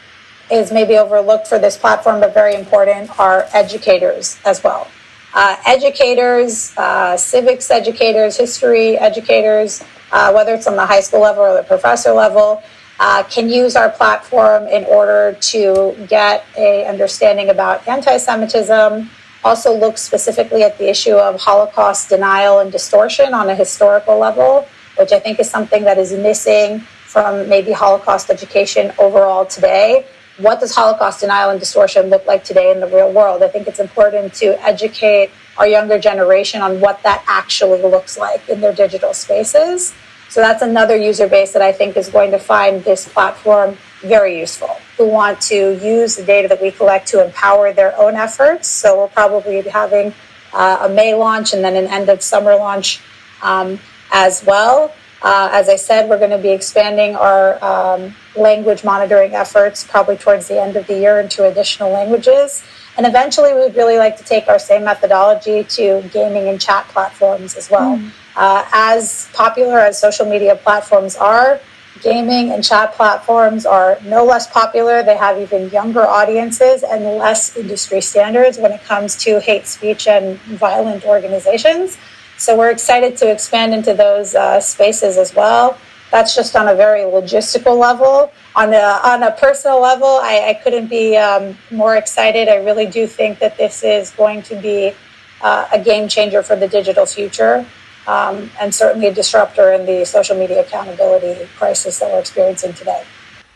is 0.52 0.72
maybe 0.72 0.98
overlooked 0.98 1.48
for 1.48 1.60
this 1.60 1.78
platform 1.78 2.20
but 2.20 2.34
very 2.34 2.56
important 2.56 3.18
are 3.20 3.48
educators 3.54 4.38
as 4.46 4.63
well. 4.63 4.88
Uh, 5.34 5.56
educators, 5.66 6.76
uh, 6.78 7.18
civics 7.18 7.70
educators, 7.70 8.38
history 8.38 8.98
educators, 8.98 9.84
uh, 10.12 10.32
whether 10.32 10.54
it's 10.54 10.68
on 10.68 10.76
the 10.76 10.86
high 10.86 11.02
school 11.02 11.20
level 11.20 11.44
or 11.44 11.56
the 11.56 11.63
professor 11.63 12.12
level, 12.12 12.63
uh, 13.00 13.24
can 13.24 13.50
use 13.50 13.76
our 13.76 13.90
platform 13.90 14.68
in 14.68 14.84
order 14.86 15.38
to 15.40 15.96
get 16.08 16.46
a 16.58 16.86
understanding 16.88 17.50
about 17.50 17.88
anti-Semitism, 17.88 19.10
also 19.43 19.73
looks 19.73 20.02
specifically 20.02 20.63
at 20.63 20.78
the 20.78 20.89
issue 20.89 21.15
of 21.15 21.39
Holocaust 21.39 22.10
denial 22.10 22.60
and 22.60 22.71
distortion 22.71 23.34
on 23.34 23.50
a 23.50 23.56
historical 23.56 24.17
level, 24.17 24.67
which 24.97 25.12
I 25.12 25.19
think 25.19 25.39
is 25.39 25.50
something 25.50 25.84
that 25.84 25.97
is 25.97 26.12
missing 26.12 26.80
from 27.06 27.47
maybe 27.47 27.71
Holocaust 27.71 28.30
education 28.30 28.91
overall 29.00 29.45
today. 29.45 30.06
What 30.38 30.60
does 30.60 30.76
Holocaust 30.76 31.21
denial 31.21 31.50
and 31.50 31.60
distortion 31.60 32.08
look 32.08 32.26
like 32.28 32.43
today 32.43 32.71
in 32.71 32.80
the 32.80 32.88
real 32.88 33.12
world? 33.12 33.41
I 33.41 33.47
think 33.47 33.67
it's 33.67 33.80
important 33.80 34.34
to 34.36 34.62
educate 34.63 35.32
our 35.58 35.67
younger 35.67 35.97
generation 35.97 36.62
on 36.62 36.80
what 36.80 37.02
that 37.04 37.23
actually 37.28 37.82
looks 37.82 38.17
like 38.17 38.47
in 38.47 38.62
their 38.62 38.73
digital 38.73 39.13
spaces. 39.13 39.95
So 40.30 40.41
that's 40.41 40.62
another 40.62 40.95
user 40.95 41.28
base 41.28 41.54
that 41.54 41.62
I 41.62 41.71
think 41.71 41.97
is 41.97 42.10
going 42.10 42.32
to 42.32 42.38
find 42.38 42.84
this 42.84 43.08
platform 43.08 43.78
very 44.02 44.38
useful, 44.38 44.78
who 44.97 45.07
want 45.07 45.39
to 45.39 45.77
use 45.83 46.15
the 46.15 46.23
data 46.23 46.47
that 46.47 46.62
we 46.62 46.71
collect 46.71 47.07
to 47.10 47.23
empower 47.23 47.71
their 47.71 47.97
own 47.99 48.15
efforts. 48.15 48.67
So 48.67 48.97
we'll 48.97 49.10
probably 49.10 49.62
be 49.62 49.69
having 49.69 50.13
uh, 50.53 50.79
a 50.81 50.89
May 50.89 51.13
launch 51.13 51.53
and 51.53 51.63
then 51.63 51.75
an 51.75 51.88
end 51.88 52.10
of 52.10 52.21
summer 52.21 52.55
launch 52.55 52.99
um, 53.41 53.79
as 54.12 54.43
well. 54.45 54.93
Uh, 55.21 55.49
as 55.51 55.67
I 55.67 55.75
said, 55.75 56.10
we're 56.10 56.19
going 56.19 56.31
to 56.31 56.38
be 56.38 56.49
expanding 56.49 57.15
our 57.15 57.63
um, 57.63 58.15
language 58.36 58.83
monitoring 58.83 59.33
efforts 59.33 59.83
probably 59.83 60.17
towards 60.17 60.47
the 60.47 60.62
end 60.62 60.75
of 60.75 60.86
the 60.88 60.97
year 60.99 61.19
into 61.19 61.47
additional 61.47 61.91
languages. 61.91 62.63
And 62.97 63.05
eventually, 63.05 63.53
we 63.53 63.60
would 63.60 63.75
really 63.75 63.97
like 63.97 64.17
to 64.17 64.23
take 64.23 64.47
our 64.47 64.60
same 64.60 64.83
methodology 64.83 65.63
to 65.63 66.07
gaming 66.12 66.49
and 66.49 66.60
chat 66.60 66.88
platforms 66.88 67.55
as 67.55 67.69
well. 67.69 67.97
Mm. 67.97 68.12
Uh, 68.36 68.65
as 68.71 69.27
popular 69.33 69.79
as 69.79 69.99
social 69.99 70.25
media 70.25 70.55
platforms 70.55 71.15
are, 71.15 71.60
gaming 72.01 72.51
and 72.51 72.63
chat 72.63 72.93
platforms 72.93 73.65
are 73.65 73.97
no 74.03 74.23
less 74.23 74.47
popular. 74.47 75.03
They 75.03 75.17
have 75.17 75.39
even 75.39 75.69
younger 75.69 76.05
audiences 76.05 76.83
and 76.83 77.03
less 77.03 77.55
industry 77.55 78.01
standards 78.01 78.57
when 78.57 78.71
it 78.71 78.83
comes 78.83 79.15
to 79.23 79.39
hate 79.39 79.67
speech 79.67 80.07
and 80.07 80.38
violent 80.39 81.05
organizations. 81.05 81.97
So 82.38 82.57
we're 82.57 82.71
excited 82.71 83.17
to 83.17 83.31
expand 83.31 83.73
into 83.73 83.93
those 83.93 84.36
uh, 84.36 84.62
spaces 84.62 85.17
as 85.17 85.33
well. 85.33 85.77
That's 86.12 86.36
just 86.36 86.55
on 86.55 86.67
a 86.67 86.75
very 86.75 87.01
logistical 87.01 87.77
level. 87.77 88.31
On 88.55 88.73
a, 88.73 88.99
on 89.03 89.23
a 89.23 89.31
personal 89.31 89.81
level, 89.81 90.19
I, 90.21 90.49
I 90.49 90.53
couldn't 90.53 90.88
be 90.88 91.17
um, 91.17 91.57
more 91.71 91.97
excited. 91.97 92.47
I 92.47 92.57
really 92.57 92.86
do 92.86 93.07
think 93.07 93.39
that 93.39 93.57
this 93.57 93.83
is 93.83 94.12
going 94.12 94.43
to 94.43 94.55
be 94.55 94.93
uh, 95.41 95.67
a 95.71 95.79
game 95.79 96.07
changer 96.07 96.41
for 96.41 96.55
the 96.55 96.67
digital 96.67 97.05
future 97.05 97.65
um, 98.08 98.50
and 98.60 98.74
certainly 98.74 99.08
a 99.08 99.13
disruptor 99.13 99.72
in 99.74 99.86
the 99.86 100.06
social 100.06 100.38
media 100.38 100.62
accountability 100.62 101.48
crisis 101.58 102.00
that 102.00 102.12
we're 102.12 102.20
experiencing 102.20 102.74
today. 102.74 103.04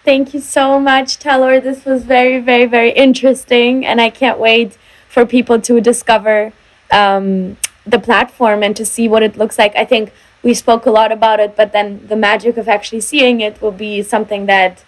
Thank 0.03 0.33
you 0.33 0.39
so 0.39 0.79
much, 0.79 1.19
Tal-Or. 1.19 1.59
This 1.59 1.85
was 1.85 2.03
very, 2.03 2.39
very, 2.39 2.65
very 2.65 2.91
interesting, 2.91 3.85
and 3.85 4.01
I 4.01 4.09
can't 4.09 4.39
wait 4.39 4.77
for 5.07 5.25
people 5.25 5.59
to 5.61 5.79
discover 5.79 6.53
um, 6.91 7.57
the 7.85 7.99
platform 7.99 8.63
and 8.63 8.75
to 8.75 8.85
see 8.85 9.07
what 9.07 9.23
it 9.23 9.37
looks 9.37 9.57
like. 9.57 9.75
I 9.75 9.85
think 9.85 10.11
we 10.43 10.53
spoke 10.53 10.85
a 10.85 10.91
lot 10.91 11.11
about 11.11 11.39
it, 11.39 11.55
but 11.55 11.71
then 11.71 12.05
the 12.07 12.15
magic 12.15 12.57
of 12.57 12.67
actually 12.67 13.01
seeing 13.01 13.41
it 13.41 13.61
will 13.61 13.71
be 13.71 14.01
something 14.01 14.47
that 14.47 14.83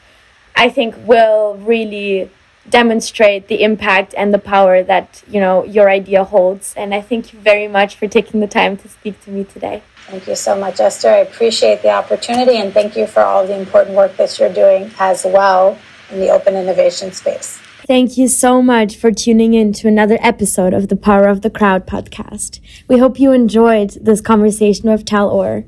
I 0.56 0.70
think 0.70 0.96
will 1.06 1.56
really 1.58 2.30
demonstrate 2.70 3.48
the 3.48 3.62
impact 3.62 4.14
and 4.18 4.34
the 4.34 4.40
power 4.40 4.82
that 4.84 5.24
you 5.28 5.40
know 5.40 5.64
your 5.66 5.90
idea 5.90 6.24
holds 6.24 6.74
and 6.78 6.94
i 6.94 7.02
thank 7.02 7.34
you 7.34 7.40
very 7.40 7.68
much 7.68 7.96
for 7.96 8.08
taking 8.08 8.40
the 8.40 8.48
time 8.48 8.78
to 8.78 8.88
speak 8.88 9.20
to 9.22 9.30
me 9.32 9.44
today 9.44 9.84
thank 10.08 10.28
you 10.28 10.36
so 10.36 10.58
much 10.58 10.80
esther 10.80 11.10
i 11.10 11.18
appreciate 11.18 11.82
the 11.82 11.90
opportunity 11.90 12.58
and 12.58 12.74
thank 12.74 12.96
you 12.96 13.06
for 13.06 13.22
all 13.22 13.46
the 13.46 13.58
important 13.58 13.96
work 13.96 14.16
that 14.16 14.40
you're 14.40 14.54
doing 14.54 14.90
as 15.00 15.26
well 15.26 15.78
in 16.10 16.20
the 16.20 16.30
open 16.30 16.56
innovation 16.56 17.12
space 17.12 17.60
Thank 17.86 18.18
you 18.18 18.30
so 18.30 18.62
much 18.62 18.96
for 18.96 19.12
tuning 19.12 19.54
in 19.54 19.74
to 19.74 19.90
another 19.90 20.18
episode 20.22 20.74
of 20.74 20.88
the 20.88 20.96
Power 20.96 21.28
of 21.28 21.42
the 21.42 21.50
Crowd 21.50 21.86
podcast. 21.86 22.62
We 22.88 22.98
hope 22.98 23.20
you 23.20 23.34
enjoyed 23.34 23.90
this 24.02 24.22
conversation 24.22 24.90
with 24.90 25.04
Tal-Or. 25.04 25.66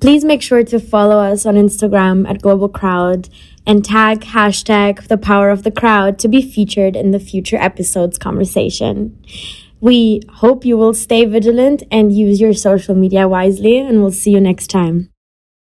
Please 0.00 0.24
make 0.24 0.40
sure 0.40 0.64
to 0.64 0.80
follow 0.80 1.18
us 1.18 1.44
on 1.44 1.56
Instagram 1.56 2.26
at 2.26 2.40
Global 2.40 2.70
Crowd 2.70 3.28
and 3.68 3.84
tag 3.84 4.22
hashtag 4.22 5.06
the 5.08 5.18
power 5.18 5.50
of 5.50 5.62
the 5.62 5.70
crowd 5.70 6.18
to 6.18 6.26
be 6.26 6.40
featured 6.40 6.96
in 6.96 7.10
the 7.10 7.20
future 7.20 7.58
episodes 7.58 8.16
conversation. 8.18 9.22
We 9.80 10.22
hope 10.28 10.64
you 10.64 10.78
will 10.78 10.94
stay 10.94 11.26
vigilant 11.26 11.82
and 11.92 12.12
use 12.12 12.40
your 12.40 12.54
social 12.54 12.96
media 12.96 13.28
wisely, 13.28 13.78
and 13.78 14.00
we'll 14.00 14.10
see 14.10 14.32
you 14.32 14.40
next 14.40 14.68
time. 14.68 15.10